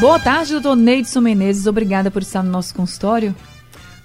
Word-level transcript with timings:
Boa 0.00 0.18
tarde, 0.18 0.52
doutor 0.52 0.76
Neidson 0.76 1.20
Menezes. 1.20 1.66
Obrigada 1.66 2.10
por 2.10 2.22
estar 2.22 2.42
no 2.42 2.50
nosso 2.50 2.74
consultório. 2.74 3.36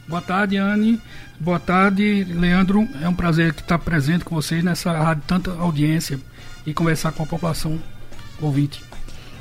Boa 0.05 0.21
tarde, 0.21 0.57
Anne. 0.57 1.01
Boa 1.39 1.57
tarde, 1.57 2.25
Leandro. 2.25 2.85
É 3.01 3.07
um 3.07 3.13
prazer 3.13 3.55
estar 3.57 3.79
presente 3.79 4.25
com 4.25 4.35
vocês 4.35 4.61
nessa 4.61 4.91
rádio, 4.91 5.23
tanta 5.25 5.51
audiência 5.51 6.19
e 6.65 6.73
conversar 6.73 7.13
com 7.13 7.23
a 7.23 7.25
população 7.25 7.79
ouvinte. 8.41 8.83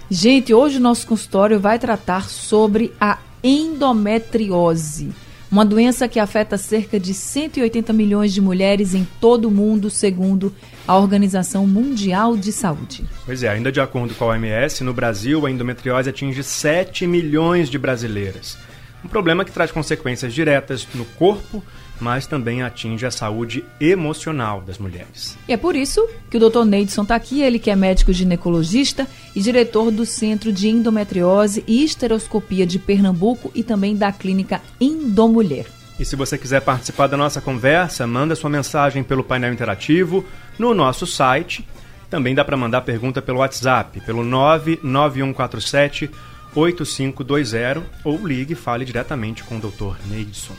Gente, 0.09 0.55
hoje 0.55 0.77
o 0.77 0.81
nosso 0.81 1.09
consultório 1.09 1.59
vai 1.59 1.77
tratar 1.77 2.29
sobre 2.29 2.93
a 3.01 3.19
endometriose, 3.43 5.13
uma 5.55 5.65
doença 5.65 6.09
que 6.09 6.19
afeta 6.19 6.59
cerca 6.59 6.99
de 6.99 7.15
180 7.15 7.93
milhões 7.93 8.35
de 8.35 8.41
mulheres 8.41 8.93
em 8.93 9.07
todo 9.21 9.45
o 9.45 9.51
mundo, 9.53 9.89
segundo 9.89 10.53
a 10.85 10.99
Organização 10.99 11.65
Mundial 11.65 12.37
de 12.37 12.51
Saúde. 12.51 13.05
Pois 13.25 13.41
é, 13.45 13.51
ainda 13.51 13.71
de 13.71 13.81
acordo 13.81 14.17
com 14.17 14.25
a 14.25 14.29
OMS, 14.31 14.83
no 14.83 14.93
Brasil 14.93 15.47
a 15.47 15.51
endometriose 15.53 16.11
atinge 16.11 16.43
7 16.43 17.07
milhões 17.07 17.71
de 17.71 17.79
brasileiras. 17.79 18.59
Um 19.05 19.09
problema 19.09 19.45
que 19.45 19.53
traz 19.53 19.71
consequências 19.71 20.35
diretas 20.35 20.89
no 20.93 21.05
corpo 21.05 21.63
mas 22.01 22.27
também 22.27 22.63
atinge 22.63 23.07
a 23.07 23.11
saúde 23.11 23.65
emocional 23.81 24.61
das 24.61 24.79
mulheres. 24.79 25.39
E 25.49 25.53
é 25.53 25.57
por 25.57 25.77
isso 25.77 26.07
que 26.31 26.37
o 26.37 26.51
Dr. 26.51 26.65
Neidson 26.65 27.03
está 27.03 27.15
aqui, 27.15 27.43
ele 27.43 27.59
que 27.59 27.71
é 27.71 27.77
médico 27.77 28.13
ginecologista 28.13 29.07
e 29.35 29.41
diretor 29.41 29.91
do 29.91 30.05
Centro 30.05 30.53
de 30.53 30.69
Endometriose 30.69 31.65
e 31.67 31.85
Esteroscopia 31.85 32.67
de 32.67 32.79
Pernambuco 32.79 33.51
e 33.55 33.63
também 33.63 33.97
da 33.97 34.13
clínica 34.13 34.61
Endomulher. 34.81 35.67
E 35.99 36.05
se 36.05 36.17
você 36.17 36.37
quiser 36.37 36.61
participar 36.61 37.07
da 37.07 37.17
nossa 37.17 37.41
conversa, 37.41 38.07
manda 38.07 38.35
sua 38.35 38.51
mensagem 38.51 39.05
pelo 39.05 39.23
painel 39.23 39.53
interativo 39.53 40.25
no 40.59 40.75
nosso 40.75 41.07
site. 41.07 41.67
Também 42.11 42.35
dá 42.35 42.45
para 42.45 42.57
mandar 42.57 42.83
pergunta 42.83 43.23
pelo 43.23 43.39
WhatsApp, 43.39 44.01
pelo 44.01 44.25
99147 44.25 46.11
8520 46.55 47.83
ou 48.05 48.27
ligue 48.27 48.53
e 48.53 48.57
fale 48.57 48.85
diretamente 48.85 49.43
com 49.45 49.57
o 49.57 49.61
Dr. 49.61 49.97
Neidson. 50.09 50.55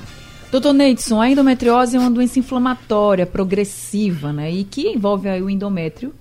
Doutor 0.55 0.71
Neidson, 0.71 1.19
a 1.19 1.29
endometriose 1.29 1.97
é 1.97 1.99
uma 1.99 2.09
doença 2.09 2.39
inflamatória, 2.39 3.25
progressiva, 3.25 4.31
né? 4.31 4.49
E 4.49 4.63
que 4.63 4.87
envolve 4.87 5.27
o 5.41 5.49
endométrio, 5.49 6.15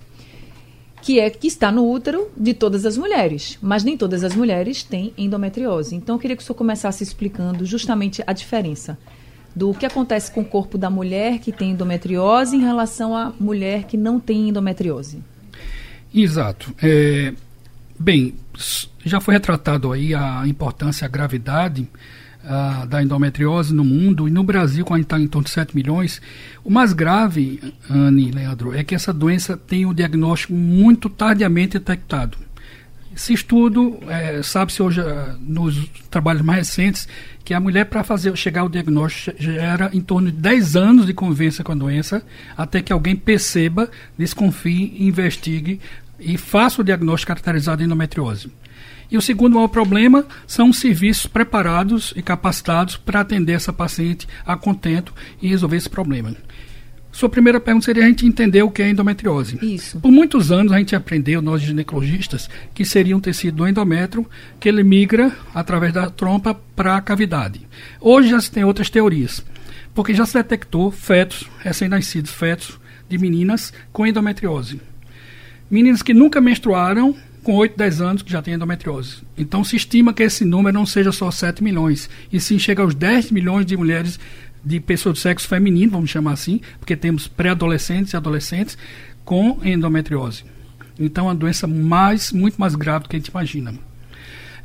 que 1.01 1.21
é 1.21 1.29
que 1.29 1.47
está 1.47 1.71
no 1.71 1.89
útero 1.89 2.27
de 2.35 2.53
todas 2.53 2.85
as 2.85 2.97
mulheres. 2.97 3.57
Mas 3.61 3.85
nem 3.85 3.95
todas 3.95 4.25
as 4.25 4.35
mulheres 4.35 4.83
têm 4.83 5.13
endometriose. 5.17 5.95
Então 5.95 6.15
eu 6.15 6.19
queria 6.19 6.35
que 6.35 6.43
o 6.43 6.45
senhor 6.45 6.57
começasse 6.57 7.01
explicando 7.01 7.65
justamente 7.65 8.21
a 8.27 8.33
diferença 8.33 8.97
do 9.55 9.73
que 9.73 9.85
acontece 9.85 10.29
com 10.29 10.41
o 10.41 10.45
corpo 10.45 10.77
da 10.77 10.89
mulher 10.89 11.39
que 11.39 11.53
tem 11.53 11.71
endometriose 11.71 12.57
em 12.57 12.61
relação 12.61 13.15
à 13.15 13.31
mulher 13.39 13.85
que 13.85 13.95
não 13.95 14.19
tem 14.19 14.49
endometriose. 14.49 15.23
Exato. 16.13 16.75
É, 16.83 17.33
bem, 17.97 18.35
já 19.05 19.21
foi 19.21 19.33
retratado 19.33 19.93
aí 19.93 20.13
a 20.13 20.45
importância, 20.45 21.05
a 21.05 21.07
gravidade 21.07 21.87
da 22.87 23.01
endometriose 23.01 23.73
no 23.73 23.83
mundo 23.83 24.27
e 24.27 24.31
no 24.31 24.43
Brasil, 24.43 24.85
quando 24.85 25.01
está 25.01 25.19
em 25.19 25.27
torno 25.27 25.45
de 25.45 25.51
7 25.51 25.75
milhões, 25.75 26.21
o 26.63 26.69
mais 26.69 26.93
grave, 26.93 27.59
Anne 27.89 28.31
Leandro, 28.31 28.73
é 28.73 28.83
que 28.83 28.93
essa 28.93 29.11
doença 29.11 29.57
tem 29.57 29.85
o 29.85 29.93
diagnóstico 29.93 30.53
muito 30.53 31.09
tardiamente 31.09 31.79
detectado. 31.79 32.37
Esse 33.15 33.33
estudo, 33.33 33.97
é, 34.09 34.43
sabe-se 34.43 34.83
hoje, 34.83 34.99
ah, 34.99 35.35
nos 35.39 35.87
trabalhos 36.11 36.41
mais 36.41 36.59
recentes, 36.59 37.07
que 37.45 37.53
a 37.53 37.59
mulher, 37.59 37.85
para 37.85 38.03
fazer 38.03 38.35
chegar 38.35 38.61
ao 38.61 38.69
diagnóstico, 38.69 39.41
gera 39.41 39.89
em 39.93 40.01
torno 40.01 40.29
de 40.29 40.37
10 40.37 40.75
anos 40.75 41.05
de 41.05 41.13
convivência 41.13 41.63
com 41.63 41.71
a 41.71 41.75
doença, 41.75 42.21
até 42.57 42.81
que 42.81 42.91
alguém 42.91 43.15
perceba, 43.15 43.89
desconfie, 44.17 44.97
investigue 44.99 45.79
e 46.19 46.37
faça 46.37 46.81
o 46.81 46.83
diagnóstico 46.83 47.29
caracterizado 47.29 47.77
de 47.77 47.85
endometriose. 47.85 48.51
E 49.09 49.17
o 49.17 49.21
segundo 49.21 49.55
maior 49.55 49.67
problema 49.67 50.25
são 50.47 50.69
os 50.69 50.79
serviços 50.79 51.27
preparados 51.27 52.13
e 52.15 52.21
capacitados 52.21 52.97
para 52.97 53.21
atender 53.21 53.53
essa 53.53 53.71
paciente 53.71 54.27
a 54.45 54.55
contento 54.55 55.13
e 55.41 55.47
resolver 55.47 55.77
esse 55.77 55.89
problema. 55.89 56.35
Sua 57.15 57.29
primeira 57.29 57.61
pergunta 57.61 57.85
seria 57.85 58.03
a 58.03 58.07
gente 58.07 58.25
entender 58.25 58.61
o 58.61 58.69
que 58.69 58.81
é 58.81 58.89
endometriose. 58.89 59.57
Isso. 59.61 60.01
Por 60.01 60.11
muitos 60.11 60.51
anos 60.51 60.73
a 60.73 60.77
gente 60.77 60.97
aprendeu, 60.97 61.41
nós 61.41 61.61
ginecologistas, 61.61 62.49
que 62.73 62.83
seria 62.83 63.15
um 63.15 63.21
tecido 63.21 63.55
do 63.55 63.67
endométrio 63.67 64.29
que 64.59 64.67
ele 64.67 64.83
migra 64.83 65.31
através 65.53 65.93
da 65.93 66.09
trompa 66.09 66.53
para 66.75 66.97
a 66.97 67.01
cavidade. 67.01 67.65
Hoje 68.01 68.31
já 68.31 68.41
se 68.41 68.51
tem 68.51 68.65
outras 68.65 68.89
teorias, 68.89 69.41
porque 69.93 70.13
já 70.13 70.25
se 70.25 70.33
detectou 70.33 70.91
fetos, 70.91 71.49
recém-nascidos 71.59 72.31
fetos 72.31 72.77
de 73.07 73.17
meninas 73.17 73.71
com 73.93 74.05
endometriose. 74.05 74.81
Meninas 75.71 76.01
que 76.01 76.13
nunca 76.13 76.41
menstruaram 76.41 77.15
com 77.45 77.53
8, 77.53 77.77
10 77.77 78.01
anos 78.01 78.21
que 78.23 78.31
já 78.31 78.41
tem 78.41 78.55
endometriose. 78.55 79.17
Então 79.37 79.63
se 79.63 79.75
estima 79.75 80.11
que 80.11 80.23
esse 80.23 80.43
número 80.43 80.73
não 80.75 80.85
seja 80.85 81.11
só 81.11 81.29
7 81.29 81.63
milhões, 81.63 82.09
e 82.33 82.39
sim 82.39 82.57
chega 82.57 82.81
aos 82.81 82.95
10 82.95 83.29
milhões 83.29 83.67
de 83.67 83.77
mulheres 83.77 84.19
de 84.63 84.79
pessoas 84.79 85.15
de 85.15 85.21
sexo 85.21 85.47
feminino, 85.47 85.91
vamos 85.91 86.09
chamar 86.09 86.31
assim, 86.31 86.59
porque 86.79 86.95
temos 86.95 87.27
pré-adolescentes 87.27 88.13
e 88.13 88.17
adolescentes 88.17 88.75
com 89.23 89.59
endometriose. 89.63 90.43
Então 90.99 91.25
é 91.25 91.27
uma 91.27 91.35
doença 91.35 91.67
mais, 91.67 92.31
muito 92.31 92.59
mais 92.59 92.73
grave 92.73 93.03
do 93.03 93.09
que 93.09 93.15
a 93.15 93.19
gente 93.19 93.27
imagina. 93.27 93.75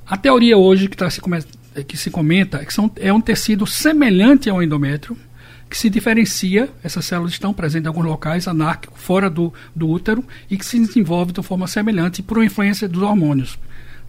A 0.07 0.17
teoria 0.17 0.57
hoje 0.57 0.89
que, 0.89 0.97
tá 0.97 1.11
se, 1.11 1.21
que 1.87 1.99
se 1.99 2.11
comenta 2.11 2.63
é 2.63 2.65
que 2.65 2.73
são, 2.73 2.91
é 2.97 3.13
um 3.13 3.21
tecido 3.21 3.67
semelhante 3.67 4.49
ao 4.49 4.63
endométrio, 4.63 5.19
que 5.71 5.79
se 5.79 5.89
diferencia, 5.89 6.69
essas 6.83 7.05
células 7.05 7.33
estão 7.33 7.55
presentes 7.55 7.85
em 7.85 7.89
alguns 7.89 8.05
locais 8.05 8.49
anárquicos, 8.49 9.01
fora 9.01 9.31
do, 9.31 9.55
do 9.75 9.89
útero, 9.89 10.25
e 10.51 10.57
que 10.57 10.67
se 10.67 10.81
desenvolve 10.81 11.31
de 11.31 11.41
forma 11.45 11.69
semelhante 11.69 12.25
por 12.25 12.43
influência 12.43 12.89
dos 12.89 13.01
hormônios. 13.01 13.57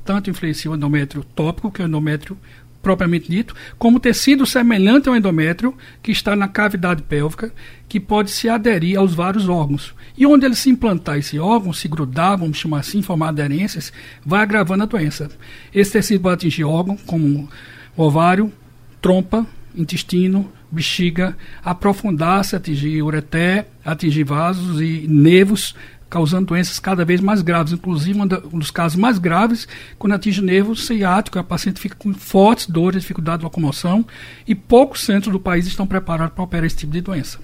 Tanto 0.03 0.31
influencia 0.31 0.71
o 0.71 0.75
endométrio 0.75 1.23
tópico, 1.23 1.71
que 1.71 1.83
é 1.83 1.85
o 1.85 1.87
endométrio 1.87 2.35
propriamente 2.81 3.29
dito, 3.29 3.53
como 3.77 3.99
tecido 3.99 4.43
semelhante 4.43 5.07
ao 5.07 5.15
endométrio, 5.15 5.75
que 6.01 6.11
está 6.11 6.35
na 6.35 6.47
cavidade 6.47 7.03
pélvica, 7.03 7.53
que 7.87 7.99
pode 7.99 8.31
se 8.31 8.49
aderir 8.49 8.97
aos 8.97 9.13
vários 9.13 9.47
órgãos. 9.47 9.93
E 10.17 10.25
onde 10.25 10.47
ele 10.47 10.55
se 10.55 10.71
implantar 10.71 11.19
esse 11.19 11.37
órgão, 11.37 11.71
se 11.71 11.87
grudar, 11.87 12.39
vamos 12.39 12.57
chamar 12.57 12.79
assim, 12.79 13.03
formar 13.03 13.29
aderências, 13.29 13.93
vai 14.25 14.41
agravando 14.41 14.81
a 14.81 14.87
doença. 14.87 15.29
Esse 15.71 15.91
tecido 15.91 16.21
pode 16.21 16.33
atingir 16.33 16.63
órgãos 16.63 16.99
como 17.05 17.47
ovário, 17.95 18.51
trompa, 18.99 19.45
intestino, 19.75 20.51
bexiga, 20.71 21.37
aprofundar-se, 21.63 22.55
atingir 22.55 23.01
ureté, 23.03 23.67
atingir 23.83 24.23
vasos 24.23 24.79
e 24.79 25.05
nervos, 25.07 25.75
causando 26.09 26.47
doenças 26.47 26.79
cada 26.79 27.03
vez 27.05 27.21
mais 27.21 27.41
graves. 27.41 27.73
Inclusive, 27.73 28.19
um, 28.19 28.27
dos 28.27 28.71
casos 28.71 28.97
mais 28.97 29.17
graves, 29.17 29.67
quando 29.99 30.13
atinge 30.13 30.41
o 30.41 30.43
nervo 30.43 30.75
ciático, 30.75 31.37
a 31.37 31.43
paciente 31.43 31.79
fica 31.79 31.95
com 31.95 32.13
fortes 32.13 32.67
dores, 32.67 33.01
dificuldade 33.01 33.39
de 33.39 33.43
locomoção, 33.43 34.05
e 34.47 34.55
poucos 34.55 35.03
centros 35.03 35.31
do 35.31 35.39
país 35.39 35.67
estão 35.67 35.87
preparados 35.87 36.33
para 36.33 36.43
operar 36.43 36.65
esse 36.65 36.77
tipo 36.77 36.93
de 36.93 37.01
doença. 37.01 37.39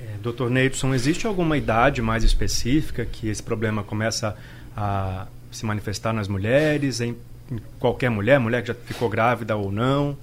É, 0.00 0.16
Dr. 0.22 0.48
Neidson, 0.48 0.94
existe 0.94 1.26
alguma 1.26 1.56
idade 1.56 2.00
mais 2.00 2.24
específica 2.24 3.04
que 3.04 3.28
esse 3.28 3.42
problema 3.42 3.82
começa 3.82 4.36
a 4.76 5.26
se 5.50 5.64
manifestar 5.64 6.12
nas 6.12 6.28
mulheres, 6.28 7.00
em 7.00 7.16
qualquer 7.78 8.10
mulher, 8.10 8.38
mulher 8.40 8.62
que 8.62 8.68
já 8.68 8.74
ficou 8.74 9.08
grávida 9.08 9.56
ou 9.56 9.70
não? 9.70 10.16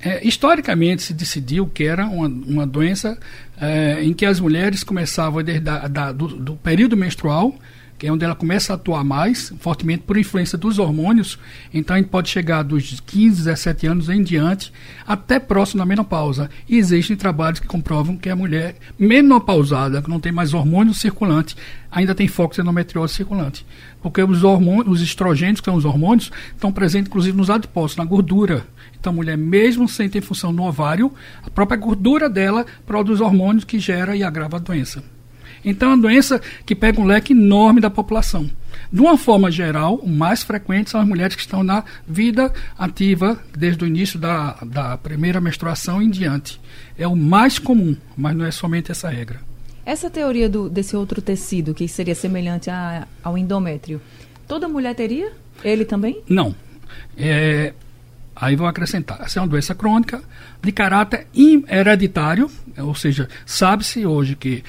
É, 0.00 0.26
historicamente 0.26 1.02
se 1.02 1.12
decidiu 1.12 1.66
que 1.66 1.84
era 1.84 2.06
uma, 2.06 2.28
uma 2.28 2.66
doença 2.66 3.18
é, 3.60 4.02
em 4.02 4.12
que 4.12 4.24
as 4.24 4.38
mulheres 4.38 4.84
começavam 4.84 5.42
desde 5.42 5.64
da, 5.64 5.88
da, 5.88 6.12
do, 6.12 6.28
do, 6.28 6.54
período 6.54 6.96
menstrual, 6.96 7.54
que 7.98 8.06
é 8.06 8.12
onde 8.12 8.24
ela 8.24 8.34
começa 8.34 8.72
a 8.72 8.76
atuar 8.76 9.02
mais 9.02 9.52
fortemente 9.58 10.04
por 10.04 10.16
influência 10.16 10.56
dos 10.56 10.78
hormônios. 10.78 11.38
Então 11.74 11.96
a 11.96 11.98
gente 11.98 12.08
pode 12.08 12.28
chegar 12.28 12.62
dos 12.62 13.00
15, 13.00 13.38
17 13.38 13.86
anos 13.88 14.08
em 14.08 14.22
diante 14.22 14.72
até 15.06 15.40
próximo 15.40 15.80
da 15.80 15.86
menopausa. 15.86 16.48
E 16.68 16.76
existem 16.76 17.16
trabalhos 17.16 17.58
que 17.58 17.66
comprovam 17.66 18.16
que 18.16 18.30
a 18.30 18.36
mulher 18.36 18.76
menopausada, 18.98 20.00
que 20.00 20.08
não 20.08 20.20
tem 20.20 20.30
mais 20.30 20.54
hormônios 20.54 21.00
circulantes, 21.00 21.56
ainda 21.90 22.14
tem 22.14 22.28
foco 22.28 22.54
de 22.54 22.60
endometriose 22.60 23.14
circulante. 23.14 23.66
Porque 24.00 24.22
os 24.22 24.44
hormônios, 24.44 24.88
os 24.88 25.02
estrogênios, 25.02 25.60
que 25.60 25.64
são 25.64 25.74
os 25.74 25.84
hormônios, 25.84 26.30
estão 26.54 26.70
presentes 26.70 27.08
inclusive 27.08 27.36
nos 27.36 27.50
adipócitos, 27.50 27.96
na 27.96 28.08
gordura. 28.08 28.64
Então, 28.98 29.12
a 29.12 29.16
mulher, 29.16 29.36
mesmo 29.36 29.88
sem 29.88 30.08
ter 30.08 30.20
função 30.20 30.52
no 30.52 30.64
ovário, 30.64 31.12
a 31.42 31.50
própria 31.50 31.78
gordura 31.78 32.28
dela 32.28 32.64
produz 32.86 33.20
hormônios 33.20 33.64
que 33.64 33.78
gera 33.78 34.16
e 34.16 34.22
agrava 34.22 34.56
a 34.56 34.60
doença. 34.60 35.02
Então, 35.64 35.90
é 35.90 35.94
uma 35.94 36.02
doença 36.02 36.40
que 36.64 36.74
pega 36.74 37.00
um 37.00 37.04
leque 37.04 37.32
enorme 37.32 37.80
da 37.80 37.90
população. 37.90 38.50
De 38.92 39.00
uma 39.00 39.18
forma 39.18 39.50
geral, 39.50 39.96
o 39.96 40.08
mais 40.08 40.42
frequente 40.42 40.90
são 40.90 41.00
as 41.00 41.06
mulheres 41.06 41.34
que 41.34 41.42
estão 41.42 41.62
na 41.62 41.84
vida 42.06 42.52
ativa 42.78 43.38
desde 43.56 43.84
o 43.84 43.86
início 43.86 44.18
da, 44.18 44.56
da 44.64 44.96
primeira 44.96 45.40
menstruação 45.40 46.00
em 46.00 46.08
diante. 46.08 46.60
É 46.98 47.06
o 47.06 47.14
mais 47.14 47.58
comum, 47.58 47.96
mas 48.16 48.34
não 48.34 48.44
é 48.44 48.50
somente 48.50 48.90
essa 48.90 49.08
regra. 49.08 49.40
Essa 49.84 50.10
teoria 50.10 50.48
do, 50.48 50.68
desse 50.68 50.96
outro 50.96 51.20
tecido, 51.20 51.74
que 51.74 51.86
seria 51.88 52.14
semelhante 52.14 52.70
a, 52.70 53.06
ao 53.22 53.36
endométrio, 53.36 54.00
toda 54.46 54.68
mulher 54.68 54.94
teria? 54.94 55.32
Ele 55.64 55.84
também? 55.84 56.22
Não. 56.28 56.54
É, 57.16 57.72
aí 58.34 58.56
vou 58.56 58.66
acrescentar. 58.66 59.20
Essa 59.22 59.38
é 59.38 59.42
uma 59.42 59.48
doença 59.48 59.74
crônica 59.74 60.22
de 60.62 60.72
caráter 60.72 61.26
hereditário, 61.34 62.50
ou 62.78 62.94
seja, 62.94 63.28
sabe-se 63.44 64.06
hoje 64.06 64.34
que 64.34 64.62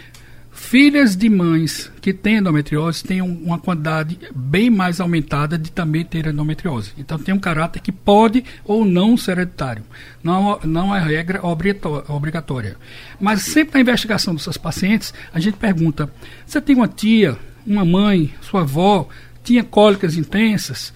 Filhas 0.59 1.15
de 1.15 1.27
mães 1.29 1.91
que 1.99 2.13
têm 2.13 2.37
endometriose 2.37 3.03
têm 3.03 3.21
uma 3.21 3.57
quantidade 3.57 4.19
bem 4.35 4.69
mais 4.69 4.99
aumentada 4.99 5.57
de 5.57 5.71
também 5.71 6.05
ter 6.05 6.27
endometriose. 6.27 6.91
Então 6.95 7.17
tem 7.17 7.33
um 7.33 7.39
caráter 7.39 7.79
que 7.79 7.91
pode 7.91 8.43
ou 8.63 8.85
não 8.85 9.17
ser 9.17 9.31
hereditário. 9.31 9.83
Não, 10.21 10.59
não 10.63 10.95
é 10.95 10.99
regra 11.01 11.39
obrigatória. 11.43 12.77
Mas 13.19 13.41
sempre 13.41 13.75
na 13.75 13.81
investigação 13.81 14.35
dessas 14.35 14.57
pacientes, 14.57 15.11
a 15.33 15.39
gente 15.39 15.57
pergunta: 15.57 16.11
você 16.45 16.61
tem 16.61 16.75
uma 16.75 16.87
tia, 16.87 17.35
uma 17.65 17.83
mãe, 17.83 18.31
sua 18.39 18.61
avó, 18.61 19.07
tinha 19.43 19.63
cólicas 19.63 20.15
intensas? 20.15 20.93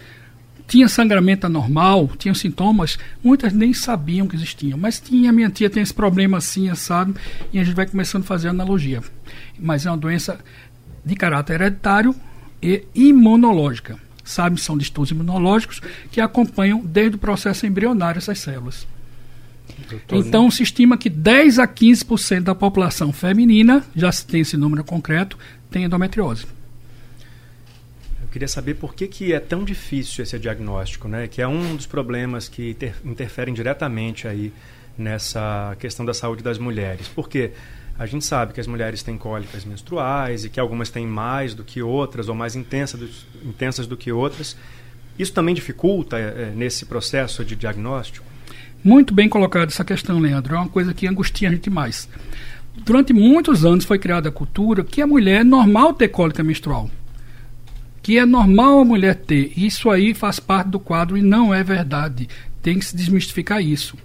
Tinha 0.67 0.87
sangramento 0.87 1.45
anormal, 1.45 2.09
tinha 2.17 2.33
sintomas, 2.33 2.97
muitas 3.23 3.53
nem 3.53 3.73
sabiam 3.73 4.27
que 4.27 4.35
existiam. 4.35 4.77
Mas 4.77 4.99
tinha, 4.99 5.31
minha 5.31 5.49
tia 5.49 5.69
tem 5.69 5.83
esse 5.83 5.93
problema 5.93 6.37
assim, 6.37 6.69
assado, 6.69 7.15
e 7.51 7.59
a 7.59 7.63
gente 7.63 7.75
vai 7.75 7.85
começando 7.85 8.23
a 8.23 8.27
fazer 8.27 8.49
analogia. 8.49 9.01
Mas 9.59 9.85
é 9.85 9.91
uma 9.91 9.97
doença 9.97 10.39
de 11.05 11.15
caráter 11.15 11.61
hereditário 11.61 12.15
e 12.61 12.83
imunológica. 12.95 13.97
Sabe, 14.23 14.59
são 14.59 14.77
distúrbios 14.77 15.11
imunológicos 15.11 15.81
que 16.09 16.21
acompanham 16.21 16.81
desde 16.83 17.17
o 17.17 17.19
processo 17.19 17.65
embrionário 17.65 18.19
essas 18.19 18.39
células. 18.39 18.87
Doutor, 19.89 20.17
então, 20.17 20.49
se 20.49 20.63
estima 20.63 20.97
que 20.97 21.09
10 21.09 21.59
a 21.59 21.67
15% 21.67 22.43
da 22.43 22.55
população 22.55 23.11
feminina, 23.11 23.83
já 23.93 24.11
se 24.11 24.25
tem 24.25 24.41
esse 24.41 24.55
número 24.55 24.83
concreto, 24.83 25.37
tem 25.69 25.83
endometriose 25.83 26.45
queria 28.33 28.47
saber 28.47 28.73
por 28.73 28.95
que, 28.95 29.05
que 29.05 29.31
é 29.31 29.39
tão 29.39 29.63
difícil 29.63 30.23
esse 30.23 30.39
diagnóstico, 30.39 31.07
né? 31.07 31.27
Que 31.27 31.39
é 31.39 31.47
um 31.47 31.75
dos 31.75 31.85
problemas 31.85 32.49
que 32.49 32.75
interferem 33.05 33.53
diretamente 33.53 34.27
aí 34.27 34.51
nessa 34.97 35.75
questão 35.79 36.03
da 36.03 36.15
saúde 36.15 36.41
das 36.41 36.57
mulheres. 36.57 37.07
Porque 37.07 37.51
a 37.97 38.07
gente 38.07 38.25
sabe 38.25 38.51
que 38.51 38.59
as 38.59 38.65
mulheres 38.65 39.03
têm 39.03 39.19
cólicas 39.19 39.63
menstruais 39.63 40.45
e 40.45 40.49
que 40.49 40.59
algumas 40.59 40.89
têm 40.89 41.05
mais 41.05 41.53
do 41.53 41.63
que 41.63 41.83
outras 41.83 42.27
ou 42.27 42.33
mais 42.33 42.55
intensa 42.55 42.97
do, 42.97 43.07
intensas 43.45 43.85
do 43.85 43.95
que 43.95 44.11
outras. 44.11 44.57
Isso 45.17 45.31
também 45.31 45.53
dificulta 45.53 46.17
é, 46.17 46.51
nesse 46.55 46.87
processo 46.87 47.45
de 47.45 47.55
diagnóstico? 47.55 48.25
Muito 48.83 49.13
bem 49.13 49.29
colocada 49.29 49.71
essa 49.71 49.85
questão, 49.85 50.17
Leandro. 50.17 50.55
É 50.55 50.57
uma 50.57 50.69
coisa 50.69 50.91
que 50.91 51.05
angustia 51.05 51.49
a 51.49 51.51
gente 51.51 51.69
mais. 51.69 52.09
Durante 52.77 53.13
muitos 53.13 53.63
anos 53.63 53.85
foi 53.85 53.99
criada 53.99 54.29
a 54.29 54.31
cultura 54.31 54.83
que 54.83 55.03
a 55.03 55.05
mulher 55.05 55.41
é 55.41 55.43
normal 55.43 55.93
ter 55.93 56.07
cólica 56.07 56.43
menstrual 56.43 56.89
que 58.03 58.17
é 58.19 58.25
normal 58.25 58.79
a 58.79 58.85
mulher 58.85 59.15
ter. 59.15 59.53
Isso 59.55 59.89
aí 59.89 60.13
faz 60.13 60.37
parte 60.37 60.67
do 60.67 60.79
quadro 60.79 61.17
e 61.17 61.21
não 61.21 61.53
é 61.53 61.63
verdade. 61.63 62.27
Tem 62.61 62.77
que 62.77 62.85
se 62.85 62.95
desmistificar 62.95 63.63
isso. 63.63 63.97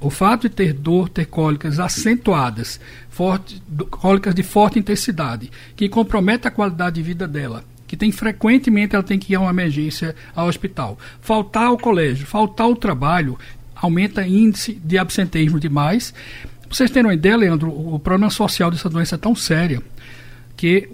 O 0.00 0.10
fato 0.10 0.42
de 0.42 0.54
ter 0.54 0.72
dor, 0.72 1.08
ter 1.08 1.24
cólicas 1.24 1.78
acentuadas, 1.78 2.80
forte, 3.08 3.62
cólicas 3.88 4.34
de 4.34 4.42
forte 4.42 4.80
intensidade, 4.80 5.50
que 5.76 5.88
compromete 5.88 6.48
a 6.48 6.50
qualidade 6.50 6.96
de 6.96 7.02
vida 7.02 7.26
dela, 7.26 7.64
que 7.86 7.96
tem 7.96 8.10
frequentemente 8.10 8.94
ela 8.94 9.04
tem 9.04 9.18
que 9.18 9.32
ir 9.32 9.36
a 9.36 9.40
uma 9.40 9.50
emergência 9.50 10.14
ao 10.34 10.48
hospital, 10.48 10.98
faltar 11.20 11.68
ao 11.68 11.78
colégio, 11.78 12.26
faltar 12.26 12.66
ao 12.66 12.74
trabalho, 12.74 13.38
aumenta 13.74 14.26
índice 14.26 14.74
de 14.74 14.98
absenteísmo 14.98 15.60
demais. 15.60 16.12
Pra 16.62 16.74
vocês 16.74 16.90
terem 16.90 17.06
uma 17.06 17.14
ideia, 17.14 17.36
Leandro, 17.36 17.70
o 17.70 17.98
problema 17.98 18.28
social 18.28 18.70
dessa 18.70 18.90
doença 18.90 19.14
é 19.14 19.18
tão 19.18 19.34
séria 19.34 19.80
que 20.56 20.90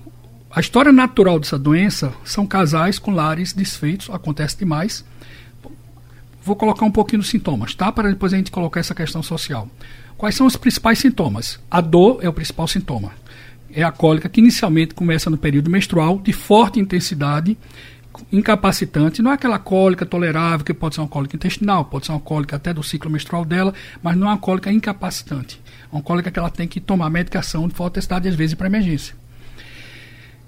a 0.52 0.58
história 0.58 0.92
natural 0.92 1.38
dessa 1.38 1.56
doença 1.56 2.12
são 2.24 2.44
casais 2.44 2.98
com 2.98 3.12
lares 3.12 3.52
desfeitos, 3.52 4.10
acontece 4.10 4.58
demais. 4.58 5.04
Vou 6.42 6.56
colocar 6.56 6.84
um 6.84 6.90
pouquinho 6.90 7.20
dos 7.20 7.28
sintomas, 7.28 7.72
tá? 7.74 7.92
Para 7.92 8.08
depois 8.08 8.34
a 8.34 8.36
gente 8.36 8.50
colocar 8.50 8.80
essa 8.80 8.94
questão 8.94 9.22
social. 9.22 9.68
Quais 10.16 10.34
são 10.34 10.46
os 10.46 10.56
principais 10.56 10.98
sintomas? 10.98 11.60
A 11.70 11.80
dor 11.80 12.18
é 12.20 12.28
o 12.28 12.32
principal 12.32 12.66
sintoma. 12.66 13.12
É 13.72 13.84
a 13.84 13.92
cólica 13.92 14.28
que 14.28 14.40
inicialmente 14.40 14.92
começa 14.92 15.30
no 15.30 15.38
período 15.38 15.70
menstrual, 15.70 16.18
de 16.18 16.32
forte 16.32 16.80
intensidade, 16.80 17.56
incapacitante. 18.32 19.22
Não 19.22 19.30
é 19.30 19.34
aquela 19.34 19.58
cólica 19.58 20.04
tolerável, 20.04 20.66
que 20.66 20.74
pode 20.74 20.96
ser 20.96 21.00
uma 21.00 21.08
cólica 21.08 21.36
intestinal, 21.36 21.84
pode 21.84 22.06
ser 22.06 22.12
uma 22.12 22.20
cólica 22.20 22.56
até 22.56 22.74
do 22.74 22.82
ciclo 22.82 23.08
menstrual 23.08 23.44
dela, 23.44 23.72
mas 24.02 24.16
não 24.16 24.26
é 24.26 24.30
uma 24.30 24.38
cólica 24.38 24.72
incapacitante. 24.72 25.60
É 25.92 25.94
uma 25.94 26.02
cólica 26.02 26.28
que 26.28 26.38
ela 26.40 26.50
tem 26.50 26.66
que 26.66 26.80
tomar 26.80 27.08
medicação 27.08 27.68
de 27.68 27.74
forte 27.74 27.92
intensidade, 27.92 28.28
às 28.28 28.34
vezes, 28.34 28.54
para 28.56 28.66
emergência. 28.66 29.19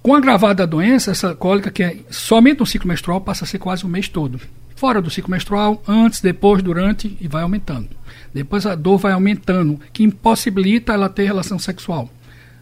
Com 0.03 0.17
a 0.17 0.19
agravada 0.19 0.55
da 0.55 0.67
doença, 0.67 1.13
essa 1.13 1.33
cólica, 1.33 1.71
que 1.71 1.81
é 1.81 1.97
somente 2.11 2.59
no 2.59 2.67
ciclo 2.67 2.89
menstrual, 2.89 3.21
passa 3.21 3.45
a 3.45 3.47
ser 3.47 3.61
quase 3.61 3.85
o 3.85 3.89
mês 3.89 4.09
todo. 4.09 4.41
Fora 4.75 5.01
do 5.01 5.09
ciclo 5.09 5.31
menstrual, 5.31 5.81
antes, 5.87 6.21
depois, 6.21 6.61
durante, 6.61 7.17
e 7.21 7.29
vai 7.29 7.45
aumentando. 7.45 7.89
Depois 8.35 8.67
a 8.67 8.75
dor 8.75 8.99
vai 8.99 9.13
aumentando, 9.13 9.79
que 9.93 10.03
impossibilita 10.03 10.93
ela 10.93 11.09
ter 11.09 11.23
relação 11.23 11.57
sexual. 11.57 12.11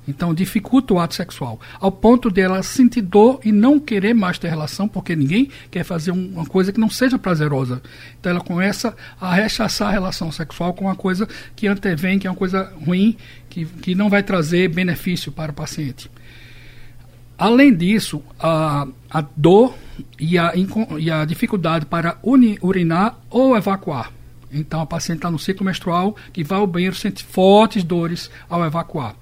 Então 0.07 0.35
dificulta 0.35 0.93
o 0.93 0.99
ato 0.99 1.15
sexual, 1.15 1.59
ao 1.79 1.91
ponto 1.91 2.31
dela 2.31 2.63
sentir 2.63 3.01
dor 3.01 3.41
e 3.45 3.53
não 3.53 3.79
querer 3.79 4.13
mais 4.13 4.39
ter 4.39 4.49
relação, 4.49 4.89
porque 4.89 5.17
ninguém 5.17 5.49
quer 5.71 5.85
fazer 5.85 6.11
um, 6.11 6.33
uma 6.35 6.45
coisa 6.45 6.73
que 6.73 6.81
não 6.81 6.91
seja 6.91 7.19
prazerosa. 7.19 7.81
Então 8.19 8.33
ela 8.33 8.41
começa 8.41 8.95
a 9.19 9.33
rechaçar 9.35 9.89
a 9.89 9.93
relação 9.93 10.31
sexual 10.31 10.75
com 10.75 10.87
uma 10.87 10.97
coisa 10.97 11.29
que 11.57 11.67
antevém, 11.67 12.19
que 12.19 12.27
é 12.27 12.31
uma 12.31 12.37
coisa 12.37 12.71
ruim, 12.85 13.17
que, 13.49 13.65
que 13.65 13.95
não 13.95 14.11
vai 14.11 14.23
trazer 14.23 14.69
benefício 14.69 15.33
para 15.33 15.53
o 15.53 15.55
paciente. 15.55 16.11
Além 17.41 17.75
disso, 17.75 18.23
a, 18.39 18.87
a 19.11 19.25
dor 19.35 19.75
e 20.19 20.37
a, 20.37 20.53
e 20.99 21.11
a 21.11 21.25
dificuldade 21.25 21.87
para 21.87 22.19
urinar 22.23 23.19
ou 23.31 23.57
evacuar. 23.57 24.13
Então, 24.53 24.83
a 24.83 24.87
paciente 24.87 25.21
está 25.21 25.31
no 25.31 25.39
ciclo 25.39 25.65
menstrual 25.65 26.15
que 26.35 26.45
vai 26.45 26.59
ao 26.59 26.67
banheiro 26.67 26.95
sente 26.95 27.25
fortes 27.25 27.83
dores 27.83 28.31
ao 28.47 28.63
evacuar. 28.63 29.15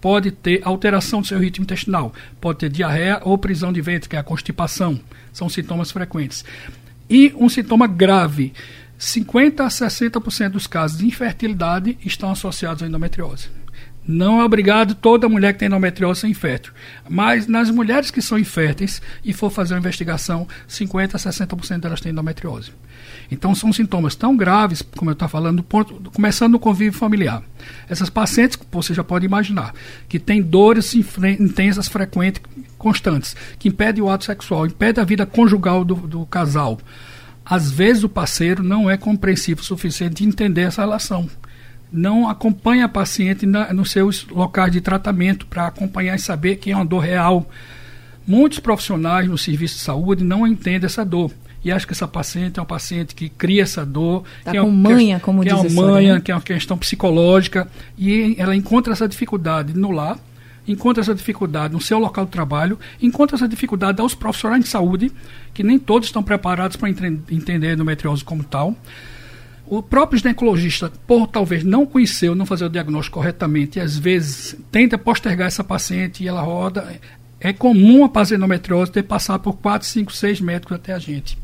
Pode 0.00 0.30
ter 0.30 0.62
alteração 0.64 1.20
do 1.20 1.26
seu 1.26 1.38
ritmo 1.38 1.64
intestinal, 1.64 2.14
pode 2.40 2.60
ter 2.60 2.70
diarreia 2.70 3.20
ou 3.22 3.36
prisão 3.36 3.70
de 3.70 3.82
ventre, 3.82 4.08
que 4.08 4.16
é 4.16 4.18
a 4.18 4.24
constipação. 4.24 4.98
São 5.30 5.50
sintomas 5.50 5.90
frequentes. 5.90 6.46
E 7.10 7.34
um 7.36 7.50
sintoma 7.50 7.86
grave: 7.86 8.54
50 8.96 9.62
a 9.62 9.68
60% 9.68 10.48
dos 10.50 10.66
casos 10.66 10.96
de 10.96 11.06
infertilidade 11.06 11.98
estão 12.02 12.30
associados 12.30 12.82
à 12.82 12.86
endometriose. 12.86 13.50
Não 14.08 14.40
é 14.40 14.44
obrigado 14.44 14.94
toda 14.94 15.28
mulher 15.28 15.52
que 15.52 15.58
tem 15.58 15.66
endometriose 15.66 16.22
ser 16.22 16.28
infértil. 16.28 16.72
Mas 17.06 17.46
nas 17.46 17.68
mulheres 17.68 18.10
que 18.10 18.22
são 18.22 18.38
inférteis 18.38 19.02
e 19.22 19.34
for 19.34 19.50
fazer 19.50 19.74
uma 19.74 19.80
investigação, 19.80 20.48
50% 20.66 21.14
a 21.14 21.18
60% 21.18 21.80
delas 21.80 22.00
têm 22.00 22.10
endometriose. 22.10 22.72
Então 23.30 23.54
são 23.54 23.70
sintomas 23.70 24.14
tão 24.14 24.34
graves, 24.34 24.80
como 24.80 25.10
eu 25.10 25.12
estou 25.12 25.28
falando, 25.28 25.62
ponto, 25.62 26.10
começando 26.10 26.52
no 26.52 26.58
convívio 26.58 26.98
familiar. 26.98 27.42
Essas 27.86 28.08
pacientes, 28.08 28.58
você 28.72 28.94
já 28.94 29.04
pode 29.04 29.26
imaginar, 29.26 29.74
que 30.08 30.18
têm 30.18 30.40
dores 30.40 30.94
intensas, 30.94 31.86
frequentes, 31.86 32.40
constantes, 32.78 33.36
que 33.58 33.68
impedem 33.68 34.02
o 34.02 34.08
ato 34.08 34.24
sexual, 34.24 34.66
impedem 34.66 35.02
a 35.02 35.04
vida 35.04 35.26
conjugal 35.26 35.84
do, 35.84 35.94
do 35.94 36.24
casal. 36.24 36.78
Às 37.44 37.70
vezes 37.70 38.04
o 38.04 38.08
parceiro 38.08 38.62
não 38.62 38.90
é 38.90 38.96
compreensivo 38.96 39.60
o 39.60 39.64
suficiente 39.64 40.22
de 40.22 40.24
entender 40.24 40.62
essa 40.62 40.80
relação 40.80 41.28
não 41.92 42.28
acompanha 42.28 42.84
a 42.84 42.88
paciente 42.88 43.46
na, 43.46 43.72
nos 43.72 43.90
seus 43.90 44.26
locais 44.28 44.72
de 44.72 44.80
tratamento 44.80 45.46
para 45.46 45.66
acompanhar 45.66 46.14
e 46.14 46.18
saber 46.18 46.56
que 46.56 46.70
é 46.70 46.76
uma 46.76 46.84
dor 46.84 47.00
real. 47.00 47.48
Muitos 48.26 48.58
profissionais 48.58 49.28
no 49.28 49.38
serviço 49.38 49.76
de 49.76 49.80
saúde 49.80 50.22
não 50.22 50.46
entendem 50.46 50.86
essa 50.86 51.04
dor. 51.04 51.32
E 51.64 51.72
acho 51.72 51.86
que 51.86 51.92
essa 51.92 52.06
paciente 52.06 52.58
é 52.58 52.62
uma 52.62 52.66
paciente 52.66 53.14
que 53.14 53.28
cria 53.28 53.62
essa 53.62 53.84
dor. 53.84 54.22
Tá 54.44 54.52
que 54.52 54.56
é 54.56 54.62
manha, 54.62 55.18
como 55.18 55.42
que 55.42 55.48
diz 55.48 55.64
é 55.64 55.80
uma 55.80 55.92
manha, 55.92 56.14
né? 56.14 56.20
que 56.20 56.30
é 56.30 56.34
uma 56.34 56.40
questão 56.40 56.76
psicológica. 56.78 57.66
E 57.96 58.36
ela 58.38 58.54
encontra 58.54 58.92
essa 58.92 59.08
dificuldade 59.08 59.76
no 59.76 59.90
lar, 59.90 60.18
encontra 60.68 61.02
essa 61.02 61.14
dificuldade 61.14 61.72
no 61.72 61.80
seu 61.80 61.98
local 61.98 62.26
de 62.26 62.30
trabalho, 62.30 62.78
encontra 63.02 63.36
essa 63.36 63.48
dificuldade 63.48 64.00
aos 64.00 64.14
profissionais 64.14 64.62
de 64.62 64.68
saúde, 64.68 65.10
que 65.52 65.64
nem 65.64 65.78
todos 65.78 66.08
estão 66.08 66.22
preparados 66.22 66.76
para 66.76 66.88
entender 66.90 67.72
endometriose 67.72 68.22
como 68.22 68.44
tal 68.44 68.76
o 69.70 69.82
próprio 69.82 70.18
ginecologista, 70.18 70.90
por 71.06 71.26
talvez 71.26 71.62
não 71.62 71.84
conhecer 71.84 72.28
ou 72.28 72.34
não 72.34 72.46
fazer 72.46 72.64
o 72.64 72.70
diagnóstico 72.70 73.18
corretamente, 73.18 73.78
e 73.78 73.82
às 73.82 73.96
vezes 73.96 74.56
tenta 74.72 74.96
postergar 74.96 75.46
essa 75.46 75.62
paciente 75.62 76.24
e 76.24 76.28
ela 76.28 76.40
roda. 76.40 76.98
É 77.40 77.52
comum 77.52 78.04
a 78.04 78.34
endometriose 78.34 78.90
ter 78.90 79.04
passado 79.04 79.42
por 79.42 79.54
4, 79.58 79.86
5, 79.86 80.12
6 80.12 80.40
médicos 80.40 80.74
até 80.74 80.92
a 80.92 80.98
gente. 80.98 81.38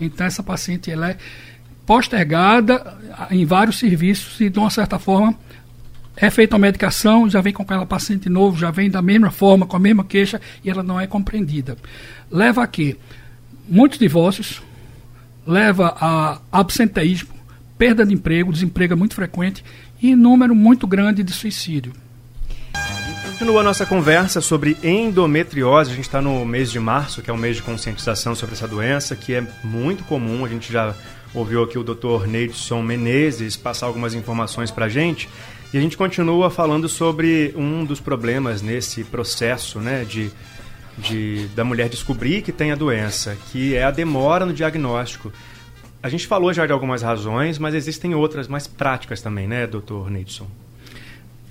Então, 0.00 0.26
essa 0.26 0.42
paciente 0.42 0.90
ela 0.90 1.10
é 1.10 1.16
postergada 1.84 2.96
em 3.30 3.44
vários 3.44 3.78
serviços 3.78 4.40
e, 4.40 4.48
de 4.48 4.58
uma 4.58 4.70
certa 4.70 4.98
forma, 4.98 5.34
é 6.16 6.30
feita 6.30 6.54
uma 6.54 6.60
medicação, 6.66 7.28
já 7.28 7.40
vem 7.40 7.52
com 7.52 7.62
aquela 7.62 7.86
paciente 7.86 8.28
novo, 8.28 8.58
já 8.58 8.70
vem 8.70 8.90
da 8.90 9.00
mesma 9.02 9.30
forma, 9.30 9.66
com 9.66 9.76
a 9.76 9.80
mesma 9.80 10.04
queixa, 10.04 10.40
e 10.62 10.70
ela 10.70 10.82
não 10.82 11.00
é 11.00 11.06
compreendida. 11.06 11.76
Leva 12.30 12.62
a 12.62 12.66
quê? 12.66 12.96
Muitos 13.68 13.98
divórcios, 13.98 14.62
leva 15.46 15.96
a 15.98 16.40
absenteísmo, 16.52 17.30
perda 17.78 18.04
de 18.04 18.14
emprego, 18.14 18.52
desemprego 18.52 18.92
é 18.92 18.96
muito 18.96 19.14
frequente 19.14 19.64
e 20.00 20.14
número 20.14 20.54
muito 20.54 20.86
grande 20.86 21.22
de 21.22 21.32
suicídio. 21.32 21.92
Continua 23.42 23.60
a 23.60 23.64
nossa 23.64 23.84
conversa 23.84 24.40
sobre 24.40 24.76
endometriose. 24.82 25.90
A 25.90 25.94
gente 25.94 26.04
está 26.04 26.22
no 26.22 26.44
mês 26.44 26.70
de 26.70 26.78
março, 26.78 27.22
que 27.22 27.28
é 27.28 27.32
um 27.32 27.36
mês 27.36 27.56
de 27.56 27.62
conscientização 27.62 28.34
sobre 28.34 28.54
essa 28.54 28.68
doença, 28.68 29.16
que 29.16 29.34
é 29.34 29.44
muito 29.64 30.04
comum. 30.04 30.44
A 30.44 30.48
gente 30.48 30.72
já 30.72 30.94
ouviu 31.34 31.62
aqui 31.62 31.78
o 31.78 31.82
Dr. 31.82 32.26
Neidson 32.28 32.82
Menezes 32.82 33.56
passar 33.56 33.86
algumas 33.86 34.14
informações 34.14 34.70
para 34.70 34.86
a 34.86 34.88
gente. 34.88 35.28
E 35.72 35.78
a 35.78 35.80
gente 35.80 35.96
continua 35.96 36.50
falando 36.50 36.88
sobre 36.88 37.54
um 37.56 37.84
dos 37.84 37.98
problemas 37.98 38.60
nesse 38.60 39.02
processo 39.02 39.80
né, 39.80 40.04
de, 40.04 40.30
de, 40.98 41.48
da 41.48 41.64
mulher 41.64 41.88
descobrir 41.88 42.42
que 42.42 42.52
tem 42.52 42.70
a 42.70 42.76
doença, 42.76 43.36
que 43.50 43.74
é 43.74 43.82
a 43.82 43.90
demora 43.90 44.44
no 44.44 44.52
diagnóstico. 44.52 45.32
A 46.02 46.08
gente 46.08 46.26
falou 46.26 46.52
já 46.52 46.66
de 46.66 46.72
algumas 46.72 47.00
razões, 47.00 47.58
mas 47.58 47.74
existem 47.74 48.14
outras 48.14 48.48
mais 48.48 48.66
práticas 48.66 49.22
também, 49.22 49.46
né, 49.46 49.66
doutor 49.66 50.10
Neidson? 50.10 50.48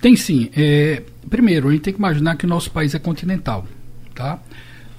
Tem 0.01 0.15
sim. 0.15 0.49
É, 0.55 1.03
primeiro, 1.29 1.69
a 1.69 1.71
gente 1.71 1.83
tem 1.83 1.93
que 1.93 1.99
imaginar 1.99 2.35
que 2.35 2.45
o 2.45 2.49
nosso 2.49 2.69
país 2.71 2.93
é 2.93 2.99
continental. 2.99 3.65
Tá? 4.13 4.39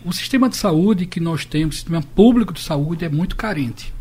O 0.04 0.12
sistema 0.12 0.48
de 0.48 0.56
saúde 0.56 1.04
que 1.04 1.20
nós 1.20 1.44
temos, 1.44 1.74
o 1.74 1.78
sistema 1.78 2.02
público 2.02 2.52
de 2.52 2.60
saúde, 2.60 3.04
é 3.04 3.08
muito 3.08 3.36
carente. 3.36 3.92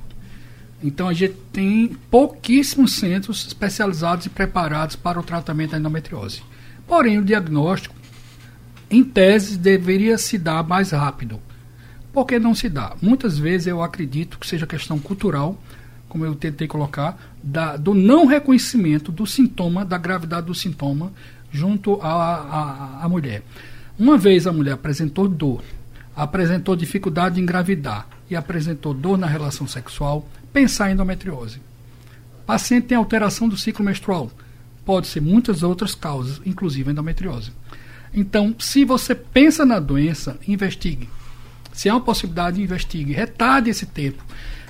Então 0.84 1.08
a 1.10 1.14
gente 1.14 1.36
tem 1.52 1.96
pouquíssimos 2.10 2.94
centros 2.94 3.46
especializados 3.46 4.26
e 4.26 4.30
preparados 4.30 4.96
para 4.96 5.20
o 5.20 5.24
tratamento 5.24 5.72
da 5.72 5.78
endometriose. 5.78 6.42
Porém, 6.88 7.20
o 7.20 7.26
diagnóstico, 7.26 7.94
em 8.90 9.04
tese, 9.04 9.58
deveria 9.58 10.18
se 10.18 10.38
dar 10.38 10.64
mais 10.64 10.92
rápido. 10.92 11.40
Por 12.12 12.26
que 12.26 12.40
não 12.40 12.54
se 12.54 12.68
dá? 12.68 12.96
Muitas 13.02 13.38
vezes 13.38 13.68
eu 13.68 13.82
acredito 13.82 14.38
que 14.38 14.48
seja 14.48 14.68
questão 14.68 15.00
cultural, 15.00 15.58
como 16.10 16.26
eu 16.26 16.36
tentei 16.36 16.68
colocar, 16.68 17.18
da, 17.42 17.78
do 17.78 17.94
não 17.94 18.26
reconhecimento 18.26 19.12
do 19.12 19.26
sintoma, 19.26 19.86
da 19.86 19.98
gravidade 19.98 20.48
do 20.48 20.54
sintoma, 20.54 21.12
junto 21.52 22.00
à 22.02 23.06
mulher. 23.10 23.44
Uma 23.98 24.18
vez 24.18 24.46
a 24.46 24.52
mulher 24.52 24.74
apresentou 24.74 25.28
dor, 25.28 25.64
apresentou 26.16 26.76
dificuldade 26.76 27.36
de 27.36 27.42
engravidar 27.42 28.08
e 28.30 28.36
apresentou 28.36 28.94
dor 28.94 29.18
na 29.18 29.28
relação 29.28 29.68
sexual, 29.68 30.28
pensar 30.52 30.90
em 30.90 30.94
endometriose. 30.94 31.62
Paciente 32.46 32.88
tem 32.88 32.98
alteração 32.98 33.48
do 33.48 33.58
ciclo 33.58 33.86
menstrual. 33.86 34.30
Pode 34.84 35.08
ser 35.08 35.22
muitas 35.22 35.64
outras 35.64 35.96
causas, 35.96 36.42
inclusive 36.46 36.92
endometriose. 36.92 37.52
Então, 38.14 38.54
se 38.60 38.84
você 38.84 39.16
pensa 39.16 39.66
na 39.66 39.80
doença, 39.80 40.38
investigue. 40.46 41.08
Se 41.74 41.90
há 41.90 41.94
uma 41.96 42.02
possibilidade, 42.02 42.62
investigue. 42.62 43.14
Retarde 43.14 43.70
esse 43.70 43.86
tempo. 43.86 44.24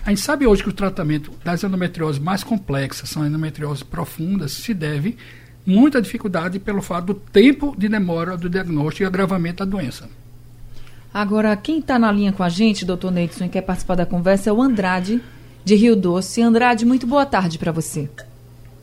A 0.05 0.09
gente 0.09 0.21
sabe 0.21 0.47
hoje 0.47 0.63
que 0.63 0.69
o 0.69 0.73
tratamento 0.73 1.31
das 1.43 1.63
endometrioses 1.63 2.21
mais 2.21 2.43
complexas, 2.43 3.09
são 3.09 3.25
endometrioses 3.25 3.83
profundas, 3.83 4.51
se 4.51 4.73
deve 4.73 5.17
muita 5.65 6.01
dificuldade 6.01 6.59
pelo 6.59 6.81
fato 6.81 7.07
do 7.07 7.13
tempo 7.13 7.75
de 7.77 7.87
demora 7.87 8.35
do 8.35 8.49
diagnóstico 8.49 9.03
e 9.03 9.05
agravamento 9.05 9.63
da 9.63 9.69
doença. 9.69 10.09
Agora, 11.13 11.55
quem 11.55 11.79
está 11.79 11.99
na 11.99 12.11
linha 12.11 12.31
com 12.31 12.41
a 12.41 12.49
gente, 12.49 12.85
doutor 12.85 13.11
Neidson, 13.11 13.45
e 13.45 13.49
quer 13.49 13.61
participar 13.61 13.95
da 13.95 14.05
conversa 14.05 14.49
é 14.49 14.53
o 14.53 14.61
Andrade, 14.61 15.21
de 15.63 15.75
Rio 15.75 15.95
Doce. 15.95 16.41
Andrade, 16.41 16.85
muito 16.85 17.05
boa 17.05 17.25
tarde 17.25 17.59
para 17.59 17.71
você. 17.71 18.09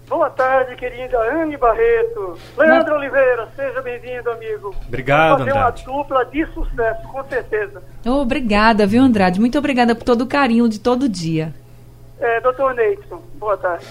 Boa 0.09 0.31
tarde, 0.31 0.75
querida 0.77 1.19
Anne 1.21 1.57
Barreto. 1.59 2.39
Leandro 2.57 2.93
Não. 2.93 2.99
Oliveira, 2.99 3.47
seja 3.55 3.83
bem-vindo, 3.83 4.31
amigo. 4.31 4.75
Obrigado, 4.87 5.39
Fazer 5.41 5.51
Andrade. 5.51 5.85
uma 5.87 5.99
dupla 5.99 6.25
de 6.25 6.47
sucesso, 6.47 7.03
com 7.09 7.23
certeza. 7.25 7.83
Oh, 8.07 8.23
obrigada, 8.23 8.87
viu, 8.87 9.03
Andrade? 9.03 9.39
Muito 9.39 9.59
obrigada 9.59 9.95
por 9.95 10.05
todo 10.05 10.23
o 10.23 10.27
carinho 10.27 10.67
de 10.67 10.81
todo 10.81 11.09
dia. 11.11 11.55
É, 12.19 12.41
doutor 12.41 12.75
Neidson, 12.75 13.23
boa 13.35 13.57
tarde. 13.59 13.87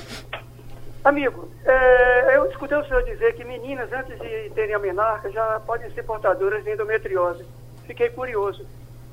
Amigo, 1.03 1.49
é, 1.63 2.35
eu 2.35 2.49
escutei 2.49 2.77
o 2.77 2.85
senhor 2.85 3.03
dizer 3.03 3.33
que 3.33 3.45
meninas, 3.45 3.87
antes 3.93 4.19
de 4.19 4.49
terem 4.55 4.73
a 4.73 4.79
menarca, 4.79 5.29
já 5.29 5.61
podem 5.65 5.89
ser 5.91 6.01
portadoras 6.03 6.63
de 6.63 6.71
endometriose. 6.73 7.45
Fiquei 7.85 8.09
curioso. 8.09 8.65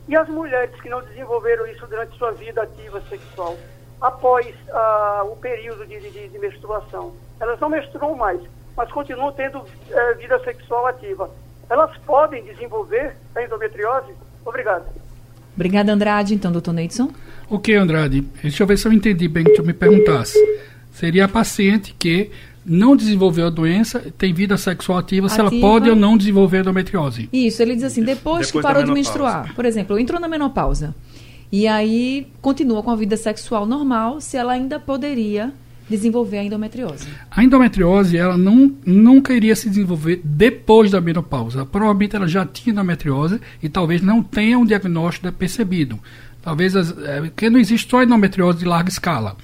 E 0.08 0.16
as 0.16 0.28
mulheres 0.28 0.74
que 0.80 0.88
não 0.88 1.02
desenvolveram 1.02 1.66
isso 1.66 1.86
durante 1.86 2.16
sua 2.16 2.32
vida 2.32 2.62
ativa 2.62 3.00
sexual? 3.10 3.56
Após 4.04 4.46
uh, 4.46 5.32
o 5.32 5.36
período 5.36 5.86
de, 5.86 5.98
de, 5.98 6.28
de, 6.28 6.38
menstruação. 6.38 7.14
Elas 7.40 7.58
não 7.58 7.70
menstruam 7.70 8.14
mais, 8.14 8.38
mas 8.76 8.92
continuam 8.92 9.32
tendo 9.32 9.60
uh, 9.60 10.18
vida 10.18 10.38
sexual 10.44 10.86
ativa. 10.86 11.30
Elas 11.70 11.96
podem 12.04 12.44
desenvolver 12.44 13.16
a 13.34 13.42
endometriose? 13.42 14.12
Obrigado. 14.44 14.84
Obrigada, 15.54 15.90
Andrade. 15.90 16.34
Então, 16.34 16.52
doutor 16.52 16.74
Neidson. 16.74 17.10
O 17.48 17.58
que, 17.58 17.72
Andrade? 17.72 18.20
Deixa 18.42 18.62
eu 18.62 18.66
ver 18.66 18.76
se 18.76 18.86
eu 18.86 18.92
entendi 18.92 19.26
bem 19.26 19.44
que 19.44 19.54
tu 19.54 19.64
me 19.64 19.72
perguntasse. 19.72 20.38
Seria 20.92 21.24
a 21.24 21.28
paciente 21.28 21.94
que 21.98 22.30
não 22.64 22.94
desenvolveu 22.94 23.46
a 23.46 23.50
doença, 23.50 24.12
tem 24.18 24.34
vida 24.34 24.56
sexual 24.58 24.98
ativa, 24.98 25.28
ativa, 25.28 25.50
se 25.50 25.56
ela 25.56 25.62
pode 25.62 25.88
ou 25.88 25.96
não 25.96 26.16
desenvolver 26.16 26.58
a 26.58 26.60
endometriose. 26.60 27.28
Isso, 27.32 27.62
ele 27.62 27.74
diz 27.74 27.84
assim, 27.84 28.02
depois, 28.02 28.46
depois 28.46 28.50
que 28.50 28.60
parou 28.60 28.84
de 28.84 28.92
menstruar, 28.92 29.54
por 29.54 29.64
exemplo, 29.64 29.98
entrou 29.98 30.20
na 30.20 30.28
menopausa, 30.28 30.94
e 31.50 31.66
aí 31.66 32.26
continua 32.40 32.82
com 32.82 32.90
a 32.90 32.96
vida 32.96 33.16
sexual 33.16 33.66
normal, 33.66 34.20
se 34.20 34.36
ela 34.36 34.52
ainda 34.52 34.78
poderia 34.80 35.52
desenvolver 35.88 36.38
a 36.38 36.44
endometriose. 36.44 37.06
A 37.30 37.44
endometriose, 37.44 38.16
ela 38.16 38.36
não, 38.36 38.72
nunca 38.84 39.32
iria 39.34 39.54
se 39.54 39.68
desenvolver 39.68 40.20
depois 40.24 40.90
da 40.90 41.00
menopausa. 41.00 41.66
Provavelmente 41.66 42.16
ela 42.16 42.26
já 42.26 42.44
tinha 42.46 42.72
endometriose 42.72 43.40
e 43.62 43.68
talvez 43.68 44.00
não 44.00 44.22
tenha 44.22 44.58
um 44.58 44.64
diagnóstico 44.64 45.30
percebido. 45.32 45.98
Talvez, 46.42 46.76
as, 46.76 46.96
é, 46.98 47.20
porque 47.20 47.48
não 47.48 47.58
existe 47.58 47.90
só 47.90 48.02
endometriose 48.02 48.58
de 48.58 48.64
larga 48.64 48.90
escala. 48.90 49.36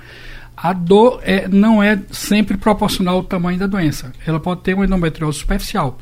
A 0.57 0.73
dor 0.73 1.21
é, 1.23 1.49
não 1.49 1.83
é 1.83 1.99
sempre 2.11 2.57
proporcional 2.57 3.17
ao 3.17 3.25
tamanho 3.25 3.59
da 3.59 3.67
doença. 3.67 4.13
Ela 4.27 4.39
pode 4.39 4.61
ter 4.61 4.75
uma 4.75 4.85
endometriose 4.85 5.39
superficial, 5.39 5.99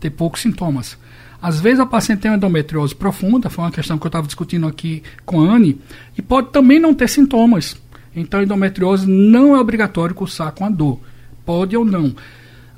ter 0.00 0.10
poucos 0.10 0.42
sintomas. 0.42 0.96
Às 1.40 1.60
vezes 1.60 1.80
a 1.80 1.86
paciente 1.86 2.20
tem 2.20 2.30
uma 2.30 2.36
endometriose 2.36 2.94
profunda, 2.94 3.50
foi 3.50 3.64
uma 3.64 3.70
questão 3.70 3.98
que 3.98 4.06
eu 4.06 4.08
estava 4.08 4.26
discutindo 4.26 4.66
aqui 4.66 5.02
com 5.24 5.40
a 5.40 5.54
Anne, 5.54 5.78
e 6.16 6.22
pode 6.22 6.50
também 6.50 6.80
não 6.80 6.94
ter 6.94 7.08
sintomas. 7.08 7.76
Então, 8.14 8.42
endometriose 8.42 9.06
não 9.06 9.54
é 9.54 9.60
obrigatório 9.60 10.14
cursar 10.14 10.52
com 10.52 10.64
a 10.64 10.70
dor. 10.70 10.98
Pode 11.44 11.76
ou 11.76 11.84
não. 11.84 12.16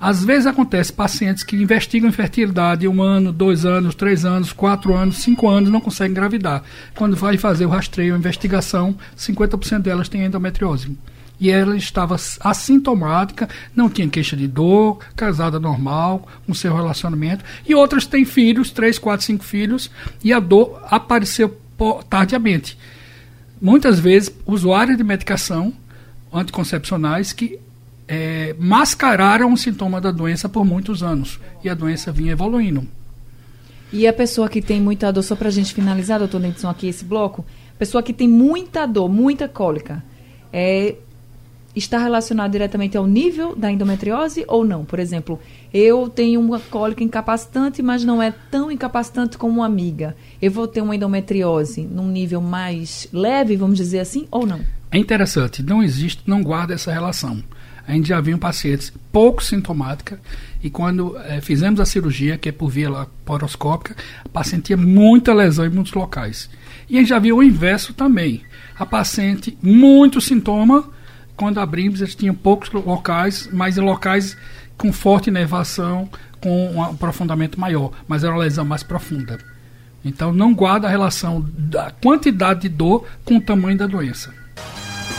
Às 0.01 0.25
vezes 0.25 0.47
acontece 0.47 0.93
pacientes 0.93 1.43
que 1.43 1.57
investigam 1.57 2.09
infertilidade 2.09 2.87
um 2.87 3.03
ano, 3.03 3.33
dois 3.33 3.65
anos, 3.65 3.95
três 3.95 4.25
anos, 4.25 4.53
quatro 4.53 4.95
anos, 4.95 5.19
cinco 5.19 5.49
anos, 5.49 5.71
não 5.71 5.81
conseguem 5.81 6.13
engravidar. 6.13 6.63
Quando 6.95 7.17
vai 7.17 7.37
fazer 7.37 7.67
o 7.67 7.69
rastreio, 7.69 8.15
a 8.15 8.19
investigação, 8.19 8.97
50% 9.17 9.81
delas 9.81 10.09
têm 10.09 10.25
endometriose 10.25 10.97
e 11.41 11.51
ela 11.51 11.77
estava 11.77 12.17
assintomática, 12.41 13.49
não 13.75 13.89
tinha 13.89 14.09
queixa 14.09 14.37
de 14.37 14.49
dor, 14.49 14.99
casada 15.15 15.61
normal, 15.61 16.27
com 16.47 16.53
seu 16.53 16.75
relacionamento. 16.75 17.45
E 17.67 17.75
outras 17.75 18.07
têm 18.07 18.25
filhos, 18.25 18.71
três, 18.71 18.99
quatro, 18.99 19.25
cinco 19.25 19.45
filhos, 19.45 19.91
e 20.23 20.33
a 20.33 20.41
dor 20.41 20.83
apareceu 20.91 21.57
tardiamente. 22.09 22.77
Muitas 23.61 24.01
vezes, 24.01 24.33
usuários 24.47 24.97
de 24.97 25.05
medicação 25.05 25.73
anticoncepcionais 26.33 27.33
que 27.33 27.59
é, 28.09 28.55
mascararam 28.59 29.53
o 29.53 29.57
sintoma 29.57 30.01
da 30.01 30.11
doença 30.11 30.49
por 30.49 30.65
muitos 30.65 31.03
anos. 31.03 31.39
E 31.63 31.69
a 31.69 31.75
doença 31.75 32.11
vinha 32.11 32.33
evoluindo. 32.33 32.87
E 33.93 34.07
a 34.07 34.13
pessoa 34.13 34.49
que 34.49 34.61
tem 34.61 34.81
muita 34.81 35.13
dor, 35.13 35.23
só 35.23 35.35
para 35.35 35.49
a 35.49 35.51
gente 35.51 35.73
finalizar, 35.73 36.19
doutor 36.19 36.41
Nedson, 36.41 36.69
aqui 36.69 36.89
esse 36.89 37.05
bloco, 37.05 37.45
pessoa 37.79 38.03
que 38.03 38.13
tem 38.13 38.29
muita 38.29 38.87
dor, 38.87 39.09
muita 39.09 39.49
cólica, 39.49 40.03
é, 40.53 40.97
está 41.79 41.99
relacionado 41.99 42.53
diretamente 42.53 42.97
ao 42.97 43.07
nível 43.07 43.55
da 43.57 43.71
endometriose 43.71 44.45
ou 44.47 44.65
não? 44.65 44.85
Por 44.85 44.99
exemplo, 44.99 45.39
eu 45.73 46.09
tenho 46.09 46.41
uma 46.41 46.59
cólica 46.59 47.03
incapacitante, 47.03 47.83
mas 47.83 48.05
não 48.05 48.23
é 48.23 48.33
tão 48.51 48.71
incapacitante 48.71 49.39
como 49.39 49.55
uma 49.55 49.67
amiga. 49.67 50.17
Eu 50.41 50.51
vou 50.51 50.67
ter 50.67 50.81
uma 50.81 50.95
endometriose 50.95 51.83
num 51.83 52.09
nível 52.09 52.41
mais 52.41 53.09
leve, 53.13 53.57
vamos 53.57 53.79
dizer 53.79 54.01
assim, 54.01 54.27
ou 54.31 54.47
não? 54.47 54.61
É 54.91 54.99
interessante, 54.99 55.63
não 55.63 55.83
existe, 55.83 56.23
não 56.27 56.43
guarda 56.43 56.75
essa 56.75 56.93
relação. 56.93 57.43
A 57.87 57.93
gente 57.93 58.09
já 58.09 58.21
viu 58.21 58.37
pacientes 58.37 58.93
pouco 59.11 59.43
sintomática 59.43 60.21
e 60.63 60.69
quando 60.69 61.17
é, 61.19 61.41
fizemos 61.41 61.81
a 61.81 61.87
cirurgia, 61.87 62.37
que 62.37 62.51
é 62.51 62.53
por 62.53 62.69
via 62.69 62.91
laparoscópica, 62.91 63.97
a 64.25 64.29
paciente 64.29 64.65
tinha 64.65 64.77
muita 64.77 65.33
lesão 65.33 65.65
em 65.65 65.71
muitos 65.71 65.95
locais. 65.95 66.51
E 66.89 66.97
a 66.97 67.01
gente 67.01 67.09
já 67.09 67.19
viu 67.19 67.39
o 67.39 67.43
inverso 67.43 67.95
também. 67.95 68.43
A 68.79 68.85
paciente, 68.85 69.57
muito 69.63 70.21
sintoma, 70.21 70.91
quando 71.39 71.59
abrimos, 71.59 72.01
eles 72.01 72.17
tinham 72.17 72.35
poucos 72.35 72.69
locais, 72.71 73.49
mas 73.53 73.79
em 73.79 73.81
locais 73.81 74.37
com 74.77 74.93
forte 74.93 75.31
inervação, 75.31 76.11
com 76.41 76.73
um 76.73 76.83
aprofundamento 76.83 77.59
maior, 77.59 77.93
mas 78.09 78.25
era 78.25 78.33
uma 78.33 78.41
lesão 78.41 78.65
mais 78.65 78.83
profunda. 78.83 79.39
Então, 80.05 80.33
não 80.33 80.53
guarda 80.53 80.89
a 80.89 80.91
relação 80.91 81.45
da 81.57 81.91
quantidade 81.91 82.63
de 82.63 82.69
dor 82.69 83.07
com 83.25 83.37
o 83.37 83.41
tamanho 83.41 83.79
da 83.79 83.87
doença. 83.87 84.35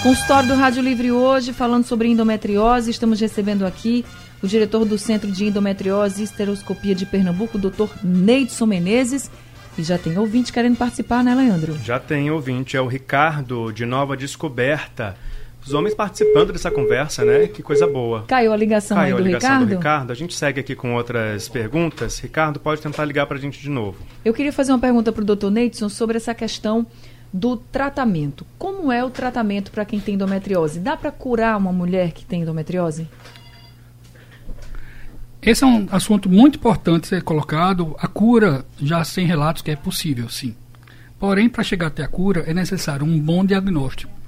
Consultório 0.03 0.49
do 0.49 0.55
Rádio 0.55 0.83
Livre 0.83 1.11
hoje, 1.11 1.53
falando 1.53 1.85
sobre 1.85 2.09
endometriose, 2.09 2.91
estamos 2.91 3.19
recebendo 3.19 3.65
aqui 3.65 4.05
o 4.41 4.47
diretor 4.47 4.85
do 4.85 4.97
Centro 4.97 5.31
de 5.31 5.45
Endometriose 5.45 6.21
e 6.21 6.25
Esteroscopia 6.25 6.95
de 6.95 7.05
Pernambuco, 7.05 7.57
o 7.57 7.61
doutor 7.61 7.89
Neidson 8.03 8.65
Menezes. 8.65 9.31
E 9.77 9.83
já 9.83 9.97
tem 9.97 10.17
ouvinte 10.17 10.51
querendo 10.51 10.77
participar, 10.77 11.23
né, 11.23 11.33
Leandro? 11.33 11.77
Já 11.83 11.99
tem 11.99 12.29
ouvinte, 12.29 12.75
é 12.75 12.81
o 12.81 12.87
Ricardo, 12.87 13.71
de 13.71 13.85
Nova 13.85 14.17
Descoberta. 14.17 15.15
Os 15.69 15.75
homens 15.75 15.93
participando 15.93 16.51
dessa 16.51 16.71
conversa, 16.71 17.23
né? 17.23 17.45
Que 17.45 17.61
coisa 17.61 17.85
boa. 17.85 18.23
Caiu 18.27 18.51
a 18.51 18.57
ligação 18.57 18.97
Caiu 18.97 19.17
aí 19.17 19.21
do 19.21 19.23
a 19.23 19.27
ligação 19.27 19.49
Ricardo? 19.49 19.69
do 19.69 19.75
Ricardo. 19.75 20.11
A 20.11 20.15
gente 20.15 20.33
segue 20.33 20.59
aqui 20.59 20.73
com 20.73 20.95
outras 20.95 21.47
perguntas. 21.47 22.17
Ricardo, 22.17 22.59
pode 22.59 22.81
tentar 22.81 23.05
ligar 23.05 23.27
para 23.27 23.37
a 23.37 23.39
gente 23.39 23.61
de 23.61 23.69
novo. 23.69 23.99
Eu 24.25 24.33
queria 24.33 24.51
fazer 24.51 24.71
uma 24.71 24.79
pergunta 24.79 25.11
para 25.11 25.21
o 25.21 25.25
doutor 25.25 25.51
Neidson 25.51 25.87
sobre 25.87 26.17
essa 26.17 26.33
questão 26.33 26.87
do 27.31 27.55
tratamento. 27.55 28.47
Como 28.57 28.91
é 28.91 29.05
o 29.05 29.11
tratamento 29.11 29.69
para 29.69 29.85
quem 29.85 29.99
tem 29.99 30.15
endometriose? 30.15 30.79
Dá 30.79 30.97
para 30.97 31.11
curar 31.11 31.55
uma 31.55 31.71
mulher 31.71 32.13
que 32.13 32.25
tem 32.25 32.41
endometriose? 32.41 33.07
Esse 35.39 35.63
é 35.63 35.67
um 35.67 35.87
assunto 35.91 36.27
muito 36.27 36.57
importante 36.57 37.05
ser 37.05 37.21
colocado. 37.21 37.95
A 37.99 38.07
cura 38.07 38.65
já 38.81 39.03
sem 39.03 39.27
relatos 39.27 39.61
que 39.61 39.69
é 39.69 39.75
possível, 39.75 40.29
sim. 40.29 40.55
Porém, 41.19 41.47
para 41.47 41.63
chegar 41.63 41.87
até 41.87 42.03
a 42.03 42.07
cura 42.07 42.43
é 42.47 42.55
necessário 42.55 43.05
um 43.05 43.19
bom 43.19 43.45
diagnóstico. 43.45 44.18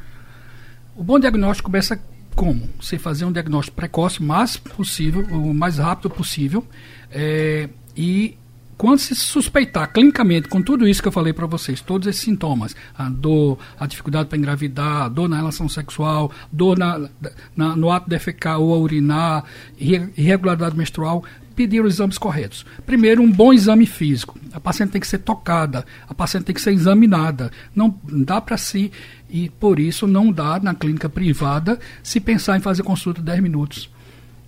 O 1.01 1.03
bom 1.03 1.17
diagnóstico 1.17 1.67
começa 1.67 1.99
como? 2.35 2.69
Você 2.79 2.99
fazer 2.99 3.25
um 3.25 3.31
diagnóstico 3.31 3.75
precoce, 3.75 4.21
mais 4.21 4.55
possível, 4.55 5.23
o 5.31 5.51
mais 5.51 5.79
rápido 5.79 6.11
possível, 6.11 6.63
é, 7.09 7.67
e 7.97 8.37
quando 8.81 8.97
se 8.97 9.13
suspeitar 9.13 9.93
clinicamente 9.93 10.47
com 10.47 10.59
tudo 10.59 10.87
isso 10.87 11.03
que 11.03 11.07
eu 11.07 11.11
falei 11.11 11.31
para 11.31 11.45
vocês, 11.45 11.81
todos 11.81 12.07
esses 12.07 12.23
sintomas, 12.23 12.75
a 12.97 13.07
dor, 13.09 13.59
a 13.79 13.85
dificuldade 13.85 14.27
para 14.27 14.39
engravidar, 14.39 15.07
dor 15.07 15.29
na 15.29 15.35
relação 15.35 15.69
sexual, 15.69 16.31
dor 16.51 16.79
na, 16.79 17.07
na, 17.55 17.75
no 17.75 17.91
ato 17.91 18.05
de 18.05 18.09
defecar 18.09 18.59
ou 18.59 18.81
urinar, 18.81 19.43
irregularidade 19.77 20.75
menstrual, 20.75 21.23
pedir 21.55 21.85
os 21.85 21.93
exames 21.93 22.17
corretos. 22.17 22.65
Primeiro, 22.83 23.21
um 23.21 23.31
bom 23.31 23.53
exame 23.53 23.85
físico. 23.85 24.35
A 24.51 24.59
paciente 24.59 24.89
tem 24.89 25.01
que 25.01 25.05
ser 25.05 25.19
tocada, 25.19 25.85
a 26.09 26.15
paciente 26.15 26.45
tem 26.45 26.55
que 26.55 26.61
ser 26.61 26.71
examinada. 26.71 27.51
Não 27.75 27.95
dá 28.03 28.41
para 28.41 28.57
si, 28.57 28.91
e 29.29 29.47
por 29.47 29.79
isso 29.79 30.07
não 30.07 30.31
dá 30.31 30.59
na 30.59 30.73
clínica 30.73 31.07
privada 31.07 31.79
se 32.01 32.19
pensar 32.19 32.57
em 32.57 32.61
fazer 32.61 32.81
consulta 32.81 33.21
10 33.21 33.41
minutos. 33.41 33.90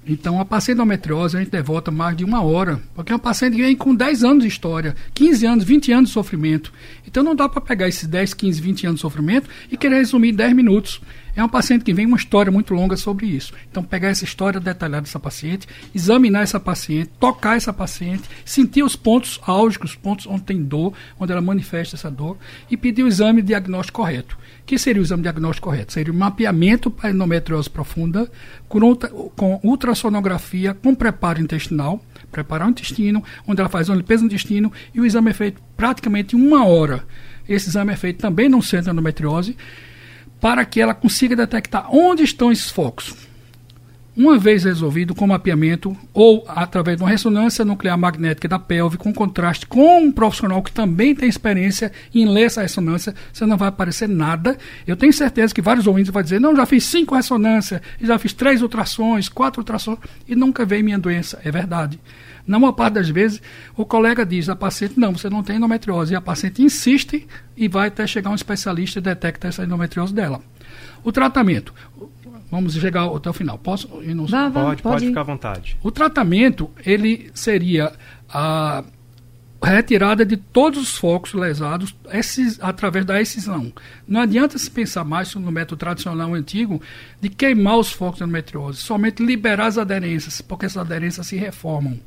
Então, 0.06 0.40
a 0.40 0.46
paciente 0.46 0.76
endometriose, 0.76 1.38
a 1.38 1.40
gente 1.40 1.52
devota 1.52 1.90
mais 1.90 2.18
de 2.18 2.26
uma 2.26 2.44
hora, 2.44 2.82
porque 2.94 3.12
é 3.12 3.16
uma 3.16 3.20
paciente 3.20 3.56
que 3.56 3.62
vem 3.62 3.76
com 3.76 3.96
10 3.96 4.24
anos 4.24 4.44
de 4.44 4.50
história, 4.50 4.96
15 5.14 5.46
anos, 5.46 5.64
20 5.64 5.92
anos 5.94 6.10
de 6.10 6.14
sofrimento. 6.14 6.74
Então, 7.08 7.24
não 7.24 7.34
dá 7.34 7.48
para 7.48 7.62
pegar 7.62 7.88
esses 7.88 8.06
10, 8.06 8.34
15, 8.34 8.62
20 8.62 8.86
anos 8.88 8.96
de 8.98 9.02
sofrimento 9.02 9.50
e 9.72 9.78
querer 9.78 9.98
resumir 9.98 10.30
em 10.30 10.36
10 10.36 10.54
minutos. 10.54 11.02
É 11.36 11.42
uma 11.42 11.50
paciente 11.50 11.84
que 11.84 11.94
vem 11.94 12.06
uma 12.06 12.18
história 12.18 12.52
muito 12.52 12.74
longa 12.74 12.96
sobre 12.96 13.26
isso. 13.26 13.54
Então, 13.70 13.84
pegar 13.84 14.10
essa 14.10 14.24
história 14.24 14.60
detalhada 14.60 15.02
dessa 15.02 15.20
paciente, 15.20 15.68
examinar 15.94 16.44
essa 16.44 16.60
paciente, 16.60 17.10
tocar 17.20 17.58
essa 17.58 17.74
paciente, 17.74 18.24
sentir 18.46 18.84
os 18.84 18.96
pontos 18.96 19.40
álgicos, 19.44 19.92
os 19.92 19.96
pontos 19.96 20.28
onde 20.28 20.44
tem 20.44 20.62
dor, 20.62 20.94
onde 21.20 21.32
ela 21.32 21.42
manifesta 21.42 21.96
essa 21.96 22.12
dor, 22.12 22.38
e 22.70 22.78
pedir 22.78 23.04
o 23.04 23.08
exame 23.08 23.42
diagnóstico 23.42 24.02
correto. 24.02 24.38
O 24.62 24.66
que 24.66 24.78
seria 24.78 25.02
o 25.02 25.06
exame 25.06 25.24
diagnóstico 25.24 25.70
correto? 25.70 25.94
Seria 25.94 26.14
o 26.14 26.16
mapeamento 26.16 26.92
para 26.92 27.10
endometriose 27.10 27.70
profunda 27.70 28.32
com, 28.70 28.80
ultra, 28.80 29.10
com 29.10 29.60
ultrassonografia 29.64 30.74
com 30.74 30.94
preparo 30.94 31.42
intestinal, 31.42 32.04
preparar 32.32 32.68
o 32.68 32.72
intestino, 32.72 33.24
onde 33.48 33.60
ela 33.60 33.70
faz 33.70 33.90
uma 33.90 33.98
limpeza 33.98 34.22
do 34.22 34.28
intestino, 34.28 34.72
e 34.94 35.02
o 35.02 35.06
exame 35.06 35.32
é 35.32 35.34
feito 35.34 35.62
praticamente 35.76 36.36
uma 36.36 36.66
hora. 36.66 37.04
Esse 37.50 37.70
exame 37.70 37.92
é 37.92 37.96
feito 37.96 38.20
também 38.20 38.48
no 38.48 38.62
centro 38.62 38.86
de 38.86 38.92
endometriose, 38.92 39.58
para 40.44 40.66
que 40.66 40.82
ela 40.82 40.94
consiga 40.94 41.38
detectar 41.38 41.88
onde 41.90 42.22
estão 42.22 42.52
esses 42.52 42.70
focos. 42.70 43.16
Uma 44.14 44.38
vez 44.38 44.66
resolvido 44.66 45.16
com 45.16 45.26
mapeamento 45.26 45.96
ou 46.14 46.44
através 46.50 46.98
de 46.98 47.04
uma 47.04 47.10
ressonância 47.10 47.64
nuclear 47.64 47.98
magnética 47.98 48.50
da 48.50 48.60
pelve 48.60 48.98
com 48.98 49.14
contraste 49.14 49.66
com 49.66 50.04
um 50.04 50.12
profissional 50.12 50.62
que 50.62 50.70
também 50.70 51.16
tem 51.16 51.30
experiência 51.30 51.94
em 52.14 52.26
ler 52.26 52.48
essa 52.48 52.62
ressonância, 52.62 53.16
você 53.32 53.46
não 53.46 53.56
vai 53.56 53.70
aparecer 53.70 54.10
nada. 54.10 54.58
Eu 54.86 54.98
tenho 54.98 55.14
certeza 55.14 55.56
que 55.56 55.62
vários 55.62 55.88
ouvintes 55.88 56.12
vão 56.12 56.22
dizer: 56.22 56.42
não, 56.42 56.54
já 56.54 56.66
fiz 56.66 56.84
cinco 56.84 57.16
ressonâncias, 57.16 57.80
já 58.02 58.20
fiz 58.20 58.34
três 58.34 58.62
ultrassons, 58.62 59.30
quatro 59.30 59.62
ultrassons 59.62 59.98
e 60.28 60.36
nunca 60.36 60.66
veio 60.66 60.84
minha 60.84 61.00
doença. 61.00 61.40
É 61.46 61.50
verdade. 61.50 61.98
Na 62.46 62.60
maior 62.60 62.74
parte 62.74 62.96
das 62.96 63.10
vezes, 63.10 63.42
o 63.76 63.86
colega 63.86 64.26
diz 64.26 64.50
à 64.50 64.56
paciente: 64.56 65.00
não, 65.00 65.14
você 65.14 65.30
não 65.30 65.44
tem 65.44 65.58
endometriose. 65.58 66.14
E 66.14 66.16
a 66.16 66.22
paciente 66.22 66.62
insiste 66.62 67.28
e 67.56 67.68
vai 67.68 67.88
até 67.88 68.06
chegar 68.06 68.30
um 68.30 68.36
especialista 68.36 69.00
e 69.00 69.02
detecta 69.02 69.48
essa 69.48 69.64
endometriose 69.64 70.14
dela. 70.14 70.42
O 71.04 71.12
tratamento. 71.12 71.74
Vamos 72.52 72.74
chegar 72.76 73.06
até 73.08 73.30
o 73.30 73.34
final. 73.34 73.58
Posso? 73.58 73.88
Não... 74.02 74.26
Vá, 74.28 74.48
vá, 74.50 74.64
pode, 74.66 74.82
pode, 74.84 75.08
ficar 75.08 75.22
à 75.22 75.24
vontade. 75.24 75.78
O 75.82 75.90
tratamento, 75.90 76.70
ele 76.86 77.32
seria 77.34 77.92
a 78.30 78.84
retirada 79.64 80.26
de 80.26 80.36
todos 80.36 80.80
os 80.80 80.98
focos 80.98 81.34
lesados 81.34 81.96
esses, 82.12 82.62
através 82.62 83.06
da 83.06 83.20
excisão. 83.22 83.72
Não 84.08 84.22
adianta 84.22 84.58
se 84.58 84.70
pensar 84.70 85.04
mais 85.04 85.34
no 85.34 85.52
método 85.52 85.80
tradicional 85.80 86.34
antigo 86.34 86.82
de 87.20 87.30
queimar 87.30 87.78
os 87.78 87.92
focos 87.92 88.18
de 88.18 88.24
endometriose, 88.24 88.80
somente 88.80 89.24
liberar 89.24 89.68
as 89.68 89.78
aderências, 89.78 90.42
porque 90.42 90.66
essas 90.66 90.78
aderências 90.78 91.26
se 91.28 91.38
reformam. 91.38 92.00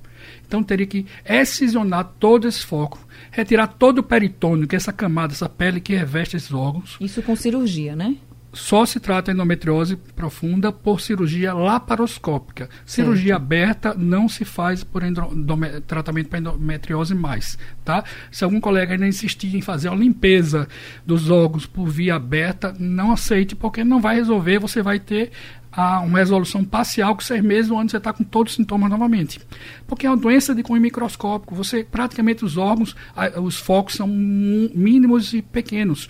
Então 0.46 0.62
teria 0.62 0.86
que 0.86 1.06
excisionar 1.24 2.12
todo 2.18 2.46
esse 2.46 2.64
foco, 2.64 2.98
retirar 3.30 3.66
todo 3.66 3.98
o 3.98 4.02
peritônio, 4.02 4.66
que 4.66 4.76
é 4.76 4.78
essa 4.78 4.92
camada, 4.92 5.32
essa 5.32 5.48
pele 5.48 5.80
que 5.80 5.94
reveste 5.94 6.36
esses 6.36 6.52
órgãos. 6.52 6.96
Isso 7.00 7.22
com 7.22 7.34
cirurgia, 7.34 7.94
né? 7.94 8.16
só 8.56 8.86
se 8.86 8.98
trata 8.98 9.30
endometriose 9.30 9.96
profunda 9.96 10.72
por 10.72 11.00
cirurgia 11.00 11.52
laparoscópica. 11.52 12.68
Cirurgia 12.84 13.34
certo. 13.34 13.42
aberta 13.42 13.94
não 13.94 14.28
se 14.28 14.44
faz 14.44 14.82
por 14.82 15.02
tratamento 15.86 16.28
para 16.28 16.38
endometriose 16.38 17.14
mais, 17.14 17.58
tá? 17.84 18.02
Se 18.30 18.42
algum 18.44 18.58
colega 18.58 18.94
ainda 18.94 19.06
insistir 19.06 19.54
em 19.54 19.60
fazer 19.60 19.90
a 19.90 19.94
limpeza 19.94 20.66
dos 21.04 21.30
órgãos 21.30 21.66
por 21.66 21.86
via 21.86 22.16
aberta, 22.16 22.74
não 22.78 23.12
aceite, 23.12 23.54
porque 23.54 23.84
não 23.84 24.00
vai 24.00 24.16
resolver, 24.16 24.58
você 24.58 24.82
vai 24.82 24.98
ter 24.98 25.30
a 25.76 26.00
uma 26.00 26.18
resolução 26.18 26.64
parcial 26.64 27.14
com 27.14 27.20
seis 27.20 27.42
meses, 27.42 27.70
onde 27.70 27.90
você 27.90 27.98
está 27.98 28.12
com 28.12 28.24
todos 28.24 28.52
os 28.52 28.56
sintomas 28.56 28.88
novamente. 28.88 29.38
Porque 29.86 30.06
é 30.06 30.10
uma 30.10 30.16
doença 30.16 30.54
de 30.54 30.62
cunho 30.62 30.80
microscópico. 30.80 31.54
Você, 31.54 31.84
praticamente, 31.84 32.44
os 32.44 32.56
órgãos, 32.56 32.96
os 33.42 33.56
focos 33.56 33.94
são 33.94 34.08
mínimos 34.08 35.34
e 35.34 35.42
pequenos. 35.42 36.08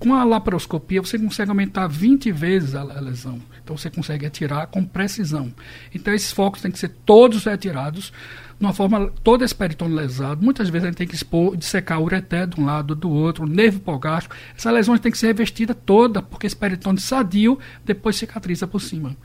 Com 0.00 0.14
a 0.14 0.24
laparoscopia, 0.24 1.00
você 1.00 1.16
consegue 1.16 1.50
aumentar 1.50 1.86
20 1.86 2.32
vezes 2.32 2.74
a, 2.74 2.82
lesão. 2.82 3.40
Então, 3.64 3.76
você 3.76 3.88
consegue 3.88 4.24
retirar 4.24 4.66
com 4.66 4.84
precisão. 4.84 5.50
Então, 5.94 6.12
esses 6.12 6.30
focos 6.30 6.60
têm 6.60 6.70
que 6.70 6.78
ser 6.78 6.90
todos 7.04 7.44
retirados 7.44 8.12
de 8.58 8.64
uma 8.64 8.72
forma, 8.72 9.10
todo 9.24 9.42
esse 9.42 9.54
peritônio 9.54 9.96
lesado. 9.96 10.44
Muitas 10.44 10.68
vezes 10.68 10.84
a 10.84 10.88
gente 10.88 10.98
tem 10.98 11.06
que 11.06 11.14
expor, 11.14 11.56
dissecar 11.56 11.98
o 11.98 12.04
ureter 12.04 12.46
de 12.46 12.60
um 12.60 12.64
lado, 12.64 12.94
do 12.94 13.10
outro, 13.10 13.44
o 13.44 13.48
nervo 13.48 13.78
hipogástrico. 13.78 14.36
Essa 14.56 14.70
lesão 14.70 14.96
tem 14.98 15.10
que 15.10 15.18
ser 15.18 15.28
revestida 15.28 15.74
toda, 15.74 16.22
porque 16.22 16.46
esse 16.46 16.54
peritônio 16.54 17.00
sadio 17.00 17.58
depois 17.84 18.16
cicatriza 18.16 18.66
por 18.66 18.80
cima. 18.80 19.16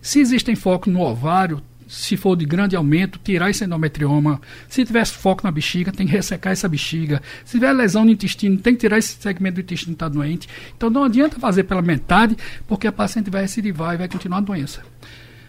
Se 0.00 0.20
existem 0.20 0.54
focos 0.54 0.92
no 0.92 1.00
ovário, 1.00 1.62
se 1.88 2.16
for 2.16 2.36
de 2.36 2.44
grande 2.44 2.76
aumento, 2.76 3.18
tirar 3.18 3.48
esse 3.48 3.64
endometrioma. 3.64 4.40
Se 4.68 4.84
tiver 4.84 5.06
foco 5.06 5.42
na 5.42 5.50
bexiga, 5.50 5.90
tem 5.90 6.06
que 6.06 6.12
ressecar 6.12 6.52
essa 6.52 6.68
bexiga. 6.68 7.22
Se 7.44 7.52
tiver 7.52 7.72
lesão 7.72 8.04
no 8.04 8.10
intestino, 8.10 8.58
tem 8.58 8.74
que 8.74 8.80
tirar 8.80 8.98
esse 8.98 9.16
segmento 9.20 9.54
do 9.54 9.60
intestino 9.62 9.92
que 9.92 9.96
está 9.96 10.08
doente. 10.08 10.48
Então 10.76 10.90
não 10.90 11.04
adianta 11.04 11.40
fazer 11.40 11.64
pela 11.64 11.80
metade, 11.80 12.36
porque 12.66 12.86
a 12.86 12.92
paciente 12.92 13.30
vai 13.30 13.42
recidivar 13.42 13.94
e 13.94 13.98
vai 13.98 14.08
continuar 14.08 14.38
a 14.38 14.42
doença. 14.42 14.82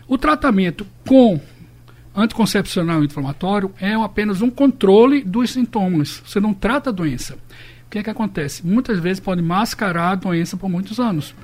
O 0.08 0.17
tratamento 0.17 0.88
com 1.06 1.39
anticoncepcional 2.15 3.04
inflamatório 3.04 3.71
é 3.80 3.93
apenas 3.93 4.41
um 4.41 4.49
controle 4.49 5.21
dos 5.23 5.52
sintomas. 5.52 6.23
Você 6.25 6.39
não 6.39 6.54
trata 6.54 6.89
a 6.89 6.93
doença. 6.93 7.36
O 7.86 7.89
que, 7.89 7.99
é 7.99 8.04
que 8.04 8.10
acontece? 8.10 8.65
Muitas 8.65 8.99
vezes 8.99 9.19
pode 9.19 9.41
mascarar 9.41 10.12
a 10.12 10.15
doença 10.15 10.56
por 10.56 10.69
muitos 10.69 10.99
anos. 10.99 11.36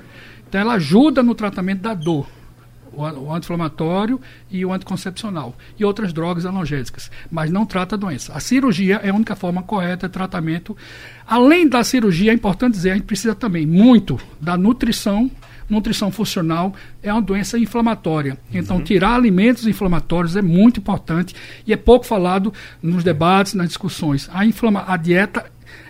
Então 0.48 0.60
ela 0.60 0.74
ajuda 0.74 1.22
no 1.22 1.34
tratamento 1.34 1.82
da 1.82 1.92
dor 1.92 2.26
o 2.96 3.32
anti-inflamatório 3.32 4.20
e 4.50 4.64
o 4.64 4.72
anticoncepcional, 4.72 5.54
e 5.78 5.84
outras 5.84 6.12
drogas 6.12 6.46
analgésicas, 6.46 7.10
mas 7.30 7.50
não 7.50 7.66
trata 7.66 7.94
a 7.94 7.98
doença. 7.98 8.32
A 8.32 8.40
cirurgia 8.40 9.00
é 9.02 9.10
a 9.10 9.14
única 9.14 9.36
forma 9.36 9.62
correta 9.62 10.08
de 10.08 10.12
tratamento. 10.12 10.76
Além 11.26 11.68
da 11.68 11.84
cirurgia, 11.84 12.30
é 12.30 12.34
importante 12.34 12.74
dizer, 12.74 12.92
a 12.92 12.94
gente 12.94 13.04
precisa 13.06 13.34
também 13.34 13.66
muito 13.66 14.18
da 14.40 14.56
nutrição. 14.56 15.30
Nutrição 15.68 16.12
funcional 16.12 16.72
é 17.02 17.12
uma 17.12 17.20
doença 17.20 17.58
inflamatória. 17.58 18.38
Então, 18.52 18.76
uhum. 18.76 18.84
tirar 18.84 19.16
alimentos 19.16 19.66
inflamatórios 19.66 20.36
é 20.36 20.42
muito 20.42 20.78
importante 20.78 21.34
e 21.66 21.72
é 21.72 21.76
pouco 21.76 22.06
falado 22.06 22.52
nos 22.80 23.02
debates, 23.02 23.54
nas 23.54 23.66
discussões. 23.66 24.30
A, 24.32 24.46
inflama 24.46 24.84
a 24.86 24.96
dieta 24.96 25.44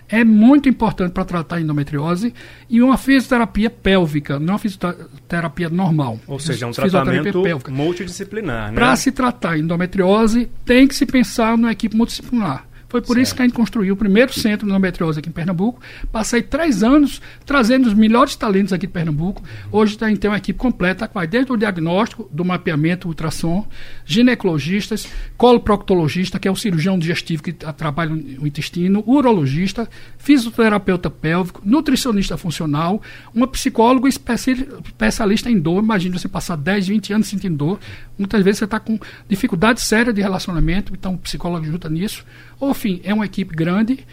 é 0.09 0.23
muito 0.23 0.69
importante 0.69 1.11
para 1.11 1.25
tratar 1.25 1.57
a 1.57 1.61
endometriose 1.61 2.33
e 2.69 2.81
uma 2.81 2.97
fisioterapia 2.97 3.69
pélvica, 3.69 4.39
não 4.39 4.53
uma 4.53 4.59
fisioterapia 4.59 5.69
normal. 5.69 6.19
Ou 6.27 6.39
seja, 6.39 6.65
é 6.65 6.69
um 6.69 6.71
tratamento 6.71 7.43
multidisciplinar. 7.69 8.71
Né? 8.71 8.75
Para 8.75 8.95
se 8.95 9.11
tratar 9.11 9.51
a 9.51 9.57
endometriose, 9.57 10.49
tem 10.65 10.87
que 10.87 10.95
se 10.95 11.05
pensar 11.05 11.57
numa 11.57 11.71
equipe 11.71 11.95
multidisciplinar. 11.95 12.66
Foi 12.89 13.01
por 13.01 13.15
certo. 13.15 13.21
isso 13.21 13.35
que 13.35 13.41
a 13.41 13.45
gente 13.45 13.53
construiu 13.53 13.93
o 13.93 13.97
primeiro 13.97 14.33
centro 14.33 14.65
de 14.65 14.71
endometriose 14.71 15.19
aqui 15.19 15.27
em 15.27 15.31
Pernambuco. 15.31 15.81
Passei 16.11 16.41
três 16.41 16.83
anos 16.83 17.21
trazendo 17.45 17.87
os 17.87 17.93
melhores 17.93 18.35
talentos 18.35 18.71
aqui 18.71 18.87
de 18.87 18.93
Pernambuco. 18.93 19.43
Hoje 19.71 19.97
a 19.99 20.07
gente 20.07 20.19
tem 20.19 20.29
uma 20.29 20.37
equipe 20.37 20.57
completa, 20.57 21.07
que 21.07 21.13
vai 21.13 21.27
desde 21.27 21.51
o 21.51 21.57
diagnóstico, 21.57 22.29
do 22.31 22.45
mapeamento, 22.45 23.07
ultrassom, 23.07 23.67
ginecologistas, 24.05 25.07
coloproctologista, 25.35 26.39
que 26.39 26.47
é 26.47 26.51
o 26.51 26.55
cirurgião 26.55 26.97
digestivo 26.97 27.43
que 27.43 27.51
trabalha 27.51 28.13
o 28.13 28.47
intestino, 28.47 29.03
urologista, 29.05 29.89
fisioterapeuta 30.17 31.09
pélvico, 31.09 31.61
nutricionista 31.65 32.37
funcional, 32.37 33.01
uma 33.33 33.47
psicóloga 33.47 34.07
especialista 34.07 35.49
em 35.49 35.59
dor. 35.59 35.83
Imagina 35.83 36.17
você 36.17 36.27
passar 36.27 36.55
10, 36.55 36.87
20 36.87 37.13
anos 37.13 37.27
sentindo 37.27 37.57
dor. 37.57 37.79
Muitas 38.17 38.41
vezes 38.43 38.59
você 38.59 38.65
está 38.65 38.79
com 38.79 38.97
dificuldade 39.27 39.81
séria 39.81 40.13
de 40.13 40.21
relacionamento, 40.21 40.93
então 40.93 41.15
o 41.15 41.17
psicólogo 41.17 41.65
ajuda 41.65 41.89
nisso. 41.89 42.25
Ou, 42.59 42.73
enfim, 42.77 43.01
é 43.03 43.11
uma 43.11 43.25
equipe 43.25 43.55
grande, 43.55 44.05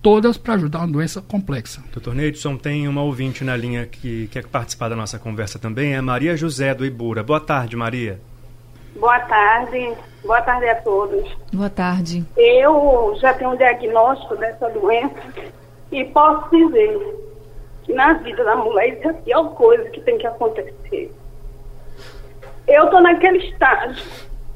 todas 0.00 0.36
para 0.36 0.54
ajudar 0.54 0.78
uma 0.78 0.86
doença 0.86 1.20
complexa. 1.20 1.82
Doutor 1.92 2.14
Neidson, 2.14 2.56
tem 2.56 2.86
uma 2.86 3.02
ouvinte 3.02 3.42
na 3.42 3.56
linha 3.56 3.84
que 3.84 4.28
quer 4.28 4.46
participar 4.46 4.88
da 4.88 4.94
nossa 4.94 5.18
conversa 5.18 5.58
também, 5.58 5.94
é 5.94 6.00
Maria 6.00 6.36
José 6.36 6.72
do 6.72 6.86
Ibura. 6.86 7.24
Boa 7.24 7.40
tarde, 7.40 7.74
Maria. 7.74 8.20
Boa 8.94 9.18
tarde, 9.20 9.92
boa 10.22 10.40
tarde 10.40 10.68
a 10.68 10.76
todos. 10.76 11.36
Boa 11.52 11.68
tarde. 11.68 12.24
Eu 12.36 13.16
já 13.20 13.34
tenho 13.34 13.50
um 13.50 13.56
diagnóstico 13.56 14.36
dessa 14.36 14.68
doença 14.70 15.20
e 15.90 16.04
posso 16.04 16.48
dizer 16.56 16.96
que 17.82 17.92
na 17.92 18.12
vida 18.14 18.44
da 18.44 18.54
mulher 18.54 18.98
isso 18.98 19.08
é 19.08 19.10
a 19.10 19.14
pior 19.14 19.44
coisa 19.54 19.90
que 19.90 20.00
tem 20.02 20.16
que 20.16 20.26
acontecer. 20.28 21.12
Eu 22.68 22.84
estou 22.84 23.00
naquele 23.00 23.38
estágio. 23.38 24.04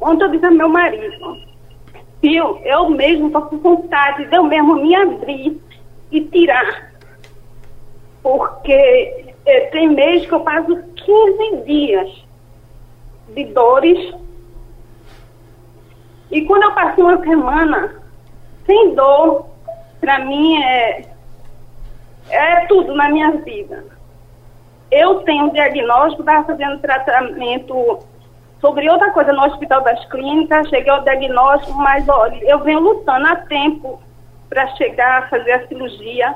Ontem 0.00 0.24
eu 0.24 0.30
disse 0.30 0.46
ao 0.46 0.52
meu 0.52 0.68
marido, 0.68 1.55
viu, 2.22 2.60
eu 2.64 2.90
mesmo 2.90 3.26
estou 3.26 3.42
com 3.42 3.58
vontade 3.58 4.24
de 4.26 4.36
eu 4.36 4.44
mesmo 4.44 4.76
me 4.76 4.94
abrir 4.94 5.60
e 6.10 6.20
tirar. 6.20 6.92
Porque 8.22 9.26
é, 9.44 9.60
tem 9.66 9.88
mês 9.88 10.26
que 10.26 10.32
eu 10.32 10.40
passo 10.40 10.76
15 10.76 11.56
dias 11.64 12.24
de 13.28 13.44
dores. 13.44 14.14
E 16.30 16.42
quando 16.42 16.64
eu 16.64 16.72
passo 16.72 17.00
uma 17.00 17.18
semana 17.22 18.02
sem 18.64 18.94
dor, 18.94 19.46
para 20.00 20.18
mim 20.20 20.60
é, 20.62 21.04
é 22.30 22.66
tudo 22.66 22.94
na 22.94 23.08
minha 23.08 23.30
vida. 23.32 23.84
Eu 24.90 25.20
tenho 25.20 25.46
um 25.46 25.52
diagnóstico, 25.52 26.22
estava 26.22 26.46
fazendo 26.46 26.80
tratamento 26.80 28.00
sobre 28.60 28.88
outra 28.88 29.10
coisa 29.10 29.32
no 29.32 29.44
Hospital 29.44 29.82
das 29.82 30.04
Clínicas, 30.06 30.68
cheguei 30.68 30.90
ao 30.90 31.02
diagnóstico, 31.02 31.74
mas 31.74 32.08
olha, 32.08 32.38
eu 32.44 32.58
venho 32.60 32.80
lutando 32.80 33.26
há 33.26 33.36
tempo 33.36 34.00
para 34.48 34.66
chegar 34.76 35.22
a 35.22 35.28
fazer 35.28 35.52
a 35.52 35.68
cirurgia. 35.68 36.34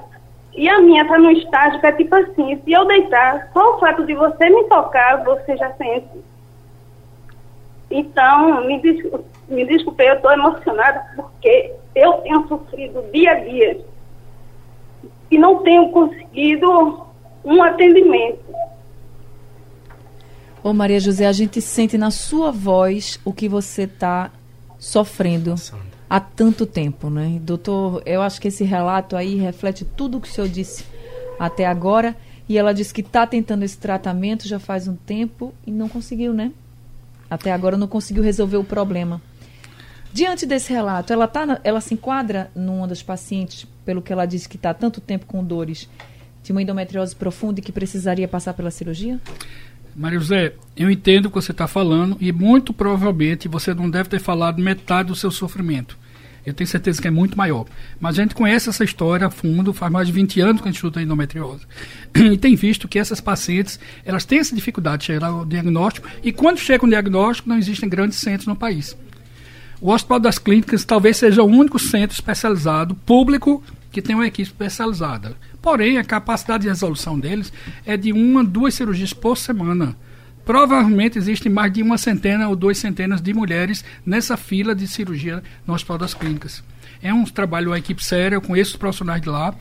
E 0.52 0.68
a 0.68 0.80
minha 0.80 1.02
está 1.02 1.16
num 1.16 1.30
estágio 1.30 1.80
que 1.80 1.87
é 1.87 1.92
tipo 1.92 2.14
assim, 2.14 2.61
se 2.64 2.72
eu 2.72 2.85
deitar, 2.85 3.50
só 3.52 3.76
o 3.76 3.78
fato 3.78 4.04
de 4.04 4.14
você 4.14 4.50
me 4.50 4.64
tocar, 4.64 5.22
você 5.24 5.56
já 5.56 5.70
sente. 5.74 6.09
Então, 7.90 8.64
me, 8.66 8.80
desculpe, 8.80 9.24
me 9.48 9.64
desculpe, 9.64 10.04
eu 10.04 10.14
estou 10.14 10.33
emocionada 10.33 11.04
porque 11.16 11.72
eu 11.94 12.14
tenho 12.14 12.46
sofrido 12.46 13.02
dia 13.12 13.33
a 13.33 13.35
dia 13.35 13.80
e 15.30 15.38
não 15.38 15.62
tenho 15.62 15.88
conseguido 15.90 17.06
um 17.44 17.62
atendimento. 17.62 18.44
Ô 20.62 20.75
Maria 20.75 21.01
José, 21.01 21.27
a 21.27 21.33
gente 21.33 21.59
sente 21.62 21.96
na 21.96 22.11
sua 22.11 22.51
voz 22.51 23.18
o 23.25 23.33
que 23.33 23.49
você 23.49 23.85
está 23.85 24.31
sofrendo 24.79 25.55
há 26.09 26.20
tanto 26.20 26.66
tempo, 26.66 27.09
né? 27.09 27.38
Doutor, 27.40 28.03
eu 28.05 28.20
acho 28.20 28.38
que 28.38 28.49
esse 28.49 28.62
relato 28.62 29.16
aí 29.16 29.37
reflete 29.37 29.87
tudo 29.87 30.18
o 30.18 30.20
que 30.20 30.29
o 30.29 30.31
senhor 30.31 30.49
disse 30.51 30.85
até 31.38 31.64
agora. 31.64 32.14
E 32.46 32.59
ela 32.59 32.75
disse 32.75 32.92
que 32.92 33.01
está 33.01 33.27
tentando 33.27 33.62
esse 33.62 33.79
tratamento 33.79 34.46
já 34.46 34.59
faz 34.59 34.87
um 34.87 34.96
tempo 34.96 35.55
e 35.66 35.70
não 35.70 35.88
conseguiu, 35.88 36.35
né? 36.35 36.53
Até 37.31 37.53
agora 37.53 37.79
não 37.79 37.87
conseguiu 37.87 38.23
resolver 38.23 38.59
o 38.59 38.64
problema. 38.64 39.23
Diante 40.12 40.44
desse 40.44 40.73
relato, 40.73 41.11
ela, 41.11 41.27
tá, 41.27 41.59
ela 41.64 41.81
se 41.81 41.94
enquadra 41.94 42.51
numa 42.55 42.87
das 42.87 43.03
pacientes, 43.03 43.66
pelo 43.85 44.03
que 44.03 44.12
ela 44.12 44.27
disse 44.27 44.49
que 44.49 44.57
está 44.57 44.75
tanto 44.75 45.01
tempo 45.01 45.25
com 45.25 45.42
dores, 45.42 45.88
de 46.42 46.53
uma 46.53 46.61
endometriose 46.61 47.14
profunda 47.14 47.61
e 47.61 47.62
que 47.62 47.73
precisaria 47.73 48.27
passar 48.27 48.53
pela 48.53 48.70
cirurgia? 48.70 49.20
Maria 49.94 50.18
José, 50.18 50.55
eu 50.76 50.90
entendo 50.90 51.26
o 51.26 51.29
que 51.29 51.37
você 51.37 51.53
está 51.53 51.66
falando 51.66 52.16
e 52.20 52.33
muito 52.33 52.72
provavelmente 52.72 53.48
você 53.48 53.74
não 53.74 53.90
deve 53.90 54.09
ter 54.09 54.20
falado 54.20 54.62
metade 54.62 55.09
do 55.09 55.16
seu 55.16 55.31
sofrimento. 55.31 55.98
Eu 56.44 56.55
tenho 56.55 56.68
certeza 56.68 57.00
que 57.00 57.09
é 57.09 57.11
muito 57.11 57.37
maior. 57.37 57.66
Mas 58.00 58.18
a 58.18 58.22
gente 58.22 58.35
conhece 58.35 58.68
essa 58.68 58.83
história 58.83 59.26
a 59.26 59.31
fundo, 59.31 59.72
faz 59.72 59.92
mais 59.92 60.07
de 60.07 60.12
20 60.12 60.40
anos 60.40 60.62
que 60.62 60.68
a 60.68 60.70
gente 60.70 60.76
estuda 60.76 61.03
endometriose. 61.03 61.66
E 62.14 62.38
tem 62.38 62.57
visto 62.57 62.88
que 62.88 62.98
essas 62.98 63.20
pacientes, 63.20 63.79
elas 64.05 64.24
têm 64.24 64.38
essa 64.38 64.55
dificuldade 64.55 65.00
de 65.00 65.07
chegar 65.07 65.26
ao 65.26 65.44
diagnóstico 65.44 66.09
e 66.22 66.33
quando 66.33 66.59
chega 66.59 66.85
o 66.85 66.88
diagnóstico 66.88 67.48
não 67.48 67.59
existem 67.59 67.88
grandes 67.88 68.18
centros 68.18 68.46
no 68.46 68.57
país. 68.57 68.96
O 69.81 69.92
Hospital 69.92 70.20
das 70.20 70.38
Clínicas 70.38 70.85
talvez 70.85 71.16
seja 71.16 71.42
o 71.42 71.46
único 71.46 71.79
centro 71.79 72.14
especializado 72.14 72.94
público 72.94 73.62
que 73.90 74.03
tem 74.03 74.14
uma 74.14 74.26
equipe 74.26 74.48
especializada. 74.48 75.37
Porém, 75.62 75.99
a 75.99 76.05
capacidade 76.05 76.62
de 76.62 76.68
resolução 76.68 77.18
deles 77.18 77.53
é 77.85 77.96
de 77.96 78.12
uma, 78.12 78.42
duas 78.42 78.75
cirurgias 78.75 79.12
por 79.12 79.37
semana. 79.37 79.96
Provavelmente 80.44 81.18
existem 81.18 81.53
mais 81.53 81.73
de 81.73 81.83
uma 81.83 81.99
centena 81.99 82.49
ou 82.49 82.57
duas 82.57 82.79
centenas 82.79 83.20
de 83.20 83.33
mulheres 83.35 83.85
nessa 84.05 84.37
fila 84.37 84.75
de 84.75 84.88
cirurgia 84.88 85.42
no 85.66 85.75
Hospital 85.75 85.99
das 85.99 86.14
Clínicas. 86.14 86.64
É 87.03 87.12
um 87.12 87.25
trabalho, 87.25 87.70
uma 87.70 87.79
equipe 87.79 88.05
séria, 88.05 88.37
eu 88.37 88.42
conheço 88.42 88.73
os 88.73 88.77
profissionais 88.77 89.20
de 89.20 89.29
lá, 89.29 89.55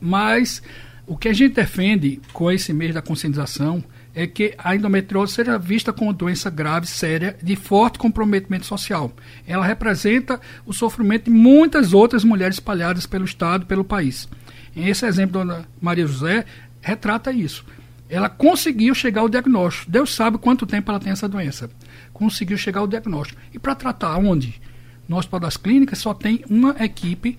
mas 0.00 0.62
o 1.06 1.16
que 1.16 1.28
a 1.28 1.32
gente 1.32 1.54
defende 1.54 2.20
com 2.32 2.50
esse 2.50 2.72
mês 2.72 2.94
da 2.94 3.02
conscientização 3.02 3.84
é 4.14 4.26
que 4.26 4.54
a 4.58 4.76
endometriose 4.76 5.32
seja 5.32 5.58
vista 5.58 5.92
como 5.92 6.12
doença 6.12 6.50
grave, 6.50 6.86
séria, 6.86 7.36
de 7.42 7.56
forte 7.56 7.98
comprometimento 7.98 8.66
social. 8.66 9.12
Ela 9.46 9.64
representa 9.64 10.40
o 10.66 10.72
sofrimento 10.72 11.24
de 11.24 11.30
muitas 11.30 11.92
outras 11.92 12.24
mulheres 12.24 12.56
espalhadas 12.56 13.06
pelo 13.06 13.24
Estado, 13.24 13.66
pelo 13.66 13.84
país. 13.84 14.28
Esse 14.74 15.06
exemplo 15.06 15.44
da 15.44 15.64
Maria 15.80 16.06
José 16.06 16.44
retrata 16.80 17.30
isso. 17.32 17.64
Ela 18.08 18.28
conseguiu 18.28 18.94
chegar 18.94 19.22
ao 19.22 19.28
diagnóstico. 19.28 19.90
Deus 19.90 20.14
sabe 20.14 20.38
quanto 20.38 20.66
tempo 20.66 20.90
ela 20.90 21.00
tem 21.00 21.12
essa 21.12 21.28
doença. 21.28 21.70
Conseguiu 22.12 22.58
chegar 22.58 22.80
ao 22.80 22.86
diagnóstico. 22.86 23.40
E 23.52 23.58
para 23.58 23.74
tratar 23.74 24.16
onde? 24.18 24.60
No 25.08 25.16
Hospital 25.16 25.40
das 25.40 25.56
Clínicas 25.56 25.98
só 25.98 26.12
tem 26.12 26.44
uma 26.48 26.76
equipe 26.80 27.36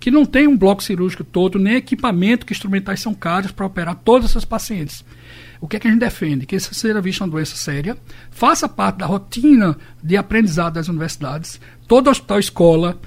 que 0.00 0.10
não 0.10 0.26
tem 0.26 0.46
um 0.46 0.56
bloco 0.56 0.82
cirúrgico 0.82 1.24
todo, 1.24 1.58
nem 1.58 1.76
equipamento, 1.76 2.44
que 2.44 2.52
instrumentais 2.52 3.00
são 3.00 3.14
caros 3.14 3.52
para 3.52 3.64
operar 3.64 3.94
todas 3.96 4.30
essas 4.30 4.44
pacientes. 4.44 5.04
O 5.60 5.66
que, 5.66 5.76
é 5.76 5.80
que 5.80 5.88
a 5.88 5.90
gente 5.90 6.00
defende? 6.00 6.44
Que 6.44 6.56
essa 6.56 6.74
seja 6.74 7.00
vista 7.00 7.24
uma 7.24 7.30
doença 7.30 7.56
séria, 7.56 7.96
faça 8.30 8.68
parte 8.68 8.98
da 8.98 9.06
rotina 9.06 9.76
de 10.02 10.16
aprendizado 10.16 10.74
das 10.74 10.88
universidades, 10.88 11.58
todo 11.88 12.10
hospital 12.10 12.38
escola, 12.38 13.00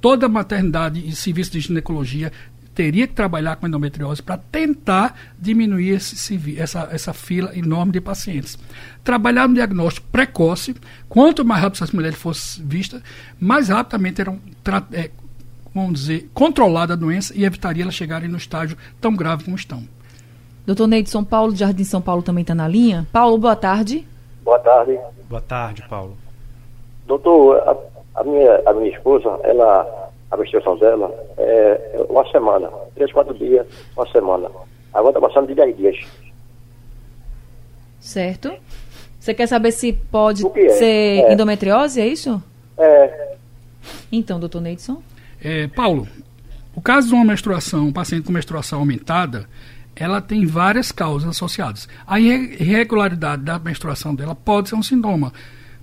toda 0.00 0.28
maternidade 0.28 1.06
e 1.06 1.14
serviço 1.14 1.52
de 1.52 1.60
ginecologia 1.60 2.32
teria 2.74 3.06
que 3.06 3.14
trabalhar 3.14 3.56
com 3.56 3.66
endometriose 3.66 4.22
para 4.22 4.38
tentar 4.38 5.14
diminuir 5.38 5.90
esse, 5.90 6.58
essa, 6.58 6.88
essa 6.90 7.12
fila 7.12 7.56
enorme 7.56 7.92
de 7.92 8.00
pacientes. 8.00 8.58
Trabalhar 9.04 9.48
no 9.48 9.54
diagnóstico 9.54 10.06
precoce, 10.10 10.74
quanto 11.08 11.44
mais 11.44 11.62
rápido 11.62 11.76
essas 11.76 11.92
mulheres 11.92 12.18
fossem 12.18 12.64
vistas, 12.64 13.02
mais 13.38 13.68
rapidamente 13.68 14.20
eram, 14.20 14.38
é, 14.92 15.10
vamos 15.74 16.00
dizer, 16.00 16.30
controlada 16.32 16.94
a 16.94 16.96
doença 16.96 17.32
e 17.36 17.44
evitaria 17.44 17.82
elas 17.82 17.94
chegarem 17.94 18.28
no 18.28 18.38
estágio 18.38 18.76
tão 19.00 19.14
grave 19.14 19.44
como 19.44 19.56
estão. 19.56 19.82
Doutor 20.64 20.86
Neide 20.86 21.10
São 21.10 21.24
Paulo, 21.24 21.54
Jardim 21.54 21.84
São 21.84 22.00
Paulo 22.00 22.22
também 22.22 22.42
está 22.42 22.54
na 22.54 22.68
linha. 22.68 23.06
Paulo, 23.12 23.36
boa 23.36 23.56
tarde. 23.56 24.06
Boa 24.44 24.58
tarde. 24.58 24.98
Boa 25.28 25.40
tarde, 25.40 25.84
Paulo. 25.88 26.16
Doutor, 27.06 27.58
a, 27.68 28.20
a 28.20 28.24
minha, 28.24 28.62
a 28.64 28.72
minha 28.72 28.90
esposa, 28.90 29.28
ela 29.42 30.01
a 30.32 30.36
menstruação 30.38 30.78
dela 30.78 31.14
é 31.36 32.06
uma 32.08 32.26
semana, 32.30 32.70
três, 32.94 33.12
quatro 33.12 33.34
dias, 33.34 33.66
uma 33.94 34.10
semana. 34.10 34.50
Agora 34.94 35.10
está 35.10 35.28
passando 35.28 35.46
de 35.46 35.54
dez 35.54 35.76
dias. 35.76 35.96
Certo. 38.00 38.50
Você 39.20 39.34
quer 39.34 39.46
saber 39.46 39.72
se 39.72 39.92
pode 39.92 40.42
é? 40.58 40.68
ser 40.70 40.86
é. 40.86 41.32
endometriose, 41.34 42.00
é 42.00 42.06
isso? 42.06 42.42
É. 42.78 43.36
Então, 44.10 44.40
doutor 44.40 44.62
Neidson? 44.62 45.02
É, 45.44 45.66
Paulo, 45.68 46.08
o 46.74 46.80
caso 46.80 47.08
de 47.08 47.14
uma 47.14 47.24
menstruação, 47.26 47.88
um 47.88 47.92
paciente 47.92 48.24
com 48.24 48.32
menstruação 48.32 48.78
aumentada, 48.78 49.46
ela 49.94 50.22
tem 50.22 50.46
várias 50.46 50.90
causas 50.90 51.28
associadas. 51.28 51.86
A 52.06 52.18
irregularidade 52.18 53.42
da 53.42 53.58
menstruação 53.58 54.14
dela 54.14 54.34
pode 54.34 54.70
ser 54.70 54.76
um 54.76 54.82
sintoma 54.82 55.30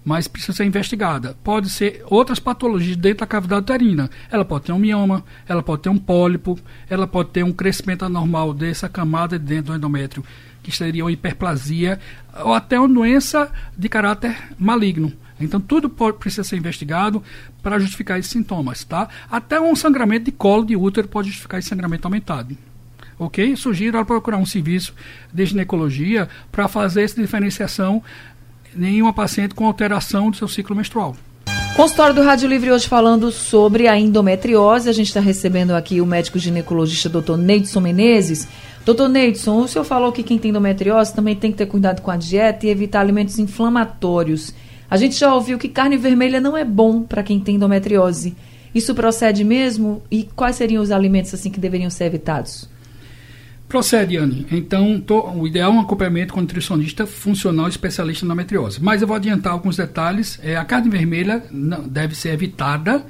mas 0.04 0.28
precisa 0.28 0.54
ser 0.54 0.66
investigada. 0.66 1.36
Pode 1.44 1.70
ser 1.70 2.04
outras 2.06 2.40
patologias 2.40 2.96
dentro 2.96 3.20
da 3.20 3.28
cavidade 3.28 3.62
uterina. 3.62 4.10
Ela 4.32 4.46
pode 4.46 4.66
ter 4.66 4.72
um 4.72 4.80
mioma, 4.80 5.24
ela 5.48 5.62
pode 5.62 5.84
ter 5.84 5.90
um 5.90 5.98
pólipo, 5.98 6.58
ela 6.90 7.08
pode 7.08 7.30
ter 7.30 7.44
um 7.44 7.52
crescimento 7.52 8.06
anormal 8.06 8.54
dessa 8.54 8.90
camada 8.90 9.38
dentro 9.38 9.74
do 9.74 9.78
endométrio, 9.78 10.24
que 10.64 10.72
seria 10.72 11.04
uma 11.04 11.12
hiperplasia, 11.12 12.00
ou 12.44 12.54
até 12.54 12.80
uma 12.80 12.88
doença 12.88 13.52
de 13.78 13.90
caráter 13.90 14.36
maligno. 14.58 15.14
Então 15.40 15.60
tudo 15.60 15.90
pode, 15.90 16.18
precisa 16.18 16.44
ser 16.44 16.58
investigado 16.58 17.24
para 17.64 17.80
justificar 17.80 18.20
esses 18.20 18.32
sintomas, 18.32 18.84
tá? 18.84 19.08
Até 19.32 19.60
um 19.60 19.76
sangramento 19.76 20.26
de 20.26 20.32
colo 20.32 20.66
de 20.66 20.76
útero 20.76 21.08
pode 21.08 21.30
justificar 21.30 21.60
esse 21.60 21.70
sangramento 21.70 22.06
aumentado. 22.06 22.58
Ok? 23.18 23.56
Sugiro 23.58 23.98
ela 23.98 24.06
procurar 24.06 24.38
um 24.38 24.46
serviço 24.46 24.94
de 25.34 25.46
ginecologia 25.46 26.30
para 26.52 26.70
fazer 26.70 27.04
essa 27.04 27.22
diferenciação 27.22 28.02
em 28.78 29.02
uma 29.02 29.14
paciente 29.14 29.56
com 29.56 29.66
alteração 29.66 30.30
do 30.30 30.38
seu 30.38 30.48
ciclo 30.48 30.76
menstrual. 30.76 31.16
Consultório 31.76 32.14
do 32.14 32.22
Rádio 32.22 32.50
Livre 32.50 32.72
hoje 32.72 32.88
falando 32.88 33.32
sobre 33.32 33.88
a 33.88 33.98
endometriose. 33.98 34.90
A 34.90 34.92
gente 34.92 35.08
está 35.08 35.22
recebendo 35.22 35.72
aqui 35.72 36.02
o 36.02 36.06
médico 36.06 36.38
ginecologista 36.38 37.08
Dr. 37.08 37.38
Neidson 37.38 37.80
Menezes. 37.80 38.48
Doutor 38.86 39.08
Neidson, 39.08 39.62
o 39.62 39.68
senhor 39.68 39.86
falou 39.86 40.12
que 40.12 40.24
quem 40.24 40.38
tem 40.38 40.50
endometriose 40.50 41.14
também 41.14 41.36
tem 41.36 41.52
que 41.52 41.58
ter 41.58 41.68
cuidado 41.68 42.02
com 42.02 42.12
a 42.12 42.18
dieta 42.18 42.66
e 42.66 42.70
evitar 42.70 43.00
alimentos 43.00 43.40
inflamatórios. 43.40 44.54
A 44.90 44.98
gente 44.98 45.16
já 45.16 45.34
ouviu 45.34 45.58
que 45.58 45.70
carne 45.70 45.96
vermelha 45.96 46.42
não 46.42 46.58
é 46.58 46.66
bom 46.66 47.04
para 47.04 47.24
quem 47.24 47.40
tem 47.40 47.56
endometriose. 47.56 48.36
Isso 48.74 48.94
procede 48.94 49.44
mesmo? 49.44 50.02
E 50.12 50.24
quais 50.36 50.56
seriam 50.56 50.84
os 50.84 50.92
alimentos 50.92 51.34
assim 51.34 51.50
que 51.50 51.60
deveriam 51.60 51.90
ser 51.90 52.06
evitados? 52.06 52.68
Procede, 53.70 54.18
Anne. 54.18 54.48
Então, 54.52 55.00
tô, 55.00 55.30
o 55.30 55.46
ideal 55.46 55.72
é 55.72 55.76
um 55.76 55.80
acompanhamento 55.80 56.34
com 56.34 56.42
nutricionista 56.42 57.06
funcional 57.06 57.68
especialista 57.68 58.26
na 58.26 58.34
endometriose. 58.34 58.82
Mas 58.82 59.04
eu 59.04 59.08
vou 59.08 59.16
adiantar 59.16 59.54
alguns 59.54 59.78
detalhes. 59.78 60.40
É, 60.42 60.58
a 60.58 60.66
carne 60.66 60.90
vermelha 60.90 61.46
não, 61.52 61.88
deve 61.88 62.16
ser 62.16 62.30
evitada. 62.30 63.06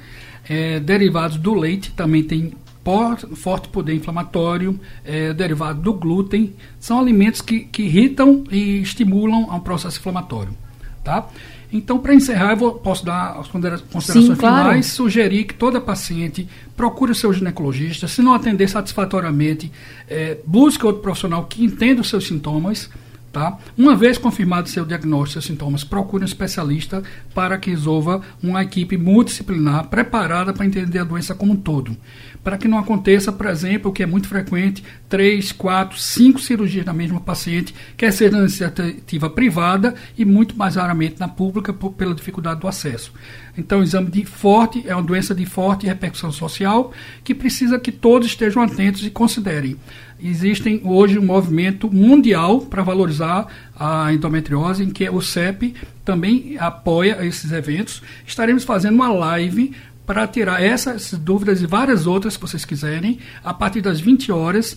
É, 0.46 0.78
derivados 0.78 1.38
do 1.38 1.54
leite 1.54 1.92
também 1.92 2.22
tem 2.22 2.52
por, 2.84 3.16
forte 3.36 3.70
poder 3.70 3.94
inflamatório, 3.94 4.78
é, 5.02 5.32
derivado 5.32 5.80
do 5.80 5.94
glúten. 5.94 6.54
São 6.78 7.00
alimentos 7.00 7.40
que, 7.40 7.60
que 7.60 7.84
irritam 7.84 8.44
e 8.50 8.82
estimulam 8.82 9.44
o 9.44 9.60
processo 9.60 9.98
inflamatório. 9.98 10.54
Tá? 11.02 11.26
Então, 11.72 11.98
para 11.98 12.14
encerrar, 12.14 12.52
eu 12.52 12.56
vou, 12.56 12.74
posso 12.74 13.04
dar 13.04 13.38
as 13.38 13.46
considerações 13.46 14.04
Sim, 14.04 14.34
claro. 14.34 14.68
finais, 14.68 14.86
sugerir 14.86 15.44
que 15.44 15.54
toda 15.54 15.80
paciente 15.80 16.48
procure 16.76 17.12
o 17.12 17.14
seu 17.14 17.32
ginecologista, 17.32 18.08
se 18.08 18.22
não 18.22 18.34
atender 18.34 18.68
satisfatoriamente, 18.68 19.70
é, 20.08 20.38
busque 20.44 20.84
outro 20.84 21.00
profissional 21.00 21.44
que 21.44 21.64
entenda 21.64 22.00
os 22.00 22.08
seus 22.08 22.26
sintomas, 22.26 22.90
Tá? 23.32 23.58
Uma 23.78 23.94
vez 23.94 24.18
confirmado 24.18 24.68
seu 24.68 24.84
diagnóstico 24.84 25.38
e 25.38 25.42
sintomas, 25.46 25.84
procure 25.84 26.24
um 26.24 26.26
especialista 26.26 27.00
para 27.32 27.58
que 27.58 27.70
resolva 27.70 28.20
uma 28.42 28.60
equipe 28.60 28.96
multidisciplinar 28.96 29.86
preparada 29.86 30.52
para 30.52 30.66
entender 30.66 30.98
a 30.98 31.04
doença 31.04 31.32
como 31.32 31.52
um 31.52 31.56
todo 31.56 31.96
para 32.42 32.56
que 32.56 32.68
não 32.68 32.78
aconteça, 32.78 33.30
por 33.30 33.46
exemplo, 33.46 33.90
o 33.90 33.94
que 33.94 34.02
é 34.02 34.06
muito 34.06 34.26
frequente, 34.26 34.82
três, 35.08 35.52
quatro, 35.52 35.98
cinco 35.98 36.40
cirurgias 36.40 36.86
na 36.86 36.92
mesma 36.92 37.20
paciente, 37.20 37.74
quer 37.96 38.12
seja 38.12 38.32
na 38.32 38.38
iniciativa 38.40 39.28
privada 39.28 39.94
e 40.16 40.24
muito 40.24 40.56
mais 40.56 40.76
raramente 40.76 41.20
na 41.20 41.28
pública 41.28 41.72
por, 41.72 41.92
pela 41.92 42.14
dificuldade 42.14 42.60
do 42.60 42.68
acesso. 42.68 43.12
Então, 43.58 43.80
o 43.80 43.82
exame 43.82 44.10
de 44.10 44.24
forte 44.24 44.82
é 44.86 44.94
uma 44.94 45.02
doença 45.02 45.34
de 45.34 45.44
forte 45.44 45.86
repercussão 45.86 46.32
social 46.32 46.92
que 47.22 47.34
precisa 47.34 47.78
que 47.78 47.92
todos 47.92 48.28
estejam 48.28 48.62
atentos 48.62 49.04
e 49.04 49.10
considerem. 49.10 49.76
Existem 50.22 50.80
hoje 50.84 51.18
um 51.18 51.24
movimento 51.24 51.90
mundial 51.90 52.60
para 52.60 52.82
valorizar 52.82 53.46
a 53.74 54.12
endometriose, 54.12 54.84
em 54.84 54.90
que 54.90 55.08
o 55.08 55.20
CEP 55.20 55.74
também 56.04 56.56
apoia 56.58 57.24
esses 57.24 57.50
eventos. 57.52 58.02
Estaremos 58.26 58.64
fazendo 58.64 58.94
uma 58.94 59.12
live 59.12 59.72
para 60.04 60.26
tirar 60.26 60.62
essas 60.62 61.14
dúvidas 61.14 61.62
e 61.62 61.66
várias 61.66 62.06
outras 62.06 62.36
que 62.36 62.42
vocês 62.42 62.64
quiserem, 62.64 63.18
a 63.44 63.54
partir 63.54 63.80
das 63.80 64.00
20 64.00 64.32
horas, 64.32 64.76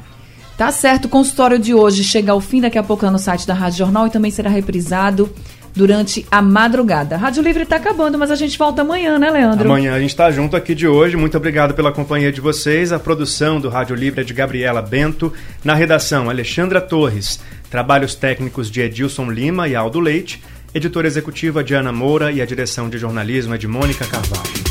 Tá 0.56 0.72
certo, 0.72 1.06
o 1.06 1.10
consultório 1.10 1.58
de 1.58 1.74
hoje 1.74 2.04
chega 2.04 2.32
ao 2.32 2.40
fim 2.40 2.62
daqui 2.62 2.78
a 2.78 2.84
pouco 2.84 3.10
no 3.10 3.18
site 3.18 3.48
da 3.48 3.56
Rádio 3.56 3.80
Jornal 3.80 4.06
e 4.06 4.12
também 4.12 4.30
será 4.30 4.52
reprisado 4.52 5.34
durante 5.75 6.25
a 6.29 6.41
madrugada. 6.41 7.17
Rádio 7.17 7.43
Livre 7.43 7.63
está 7.63 7.77
acabando, 7.77 8.17
mas 8.17 8.31
a 8.31 8.36
gente 8.36 8.57
volta 8.57 8.81
amanhã, 8.81 9.17
né, 9.17 9.29
Leandro? 9.29 9.69
Amanhã 9.69 9.93
a 9.93 9.99
gente 9.99 10.10
está 10.10 10.29
junto 10.31 10.55
aqui 10.55 10.75
de 10.75 10.88
hoje. 10.88 11.17
Muito 11.17 11.38
obrigado 11.38 11.73
pela 11.73 11.91
companhia 11.91 12.31
de 12.31 12.41
vocês. 12.41 12.91
A 12.91 12.99
produção 12.99 13.60
do 13.60 13.69
Rádio 13.69 13.95
Livre 13.95 14.21
é 14.21 14.23
de 14.23 14.34
Gabriela 14.34 14.81
Bento. 14.81 15.34
Na 15.63 15.73
redação, 15.73 16.29
Alexandra 16.29 16.81
Torres. 16.81 17.39
Trabalhos 17.69 18.15
técnicos 18.15 18.69
de 18.69 18.81
Edilson 18.81 19.31
Lima 19.31 19.67
e 19.67 19.75
Aldo 19.75 19.99
Leite. 19.99 20.41
Editora 20.73 21.07
executiva 21.07 21.63
Diana 21.63 21.91
Moura 21.91 22.31
e 22.31 22.41
a 22.41 22.45
direção 22.45 22.89
de 22.89 22.97
jornalismo 22.97 23.53
é 23.53 23.57
de 23.57 23.67
Mônica 23.67 24.05
Carvalho. 24.05 24.70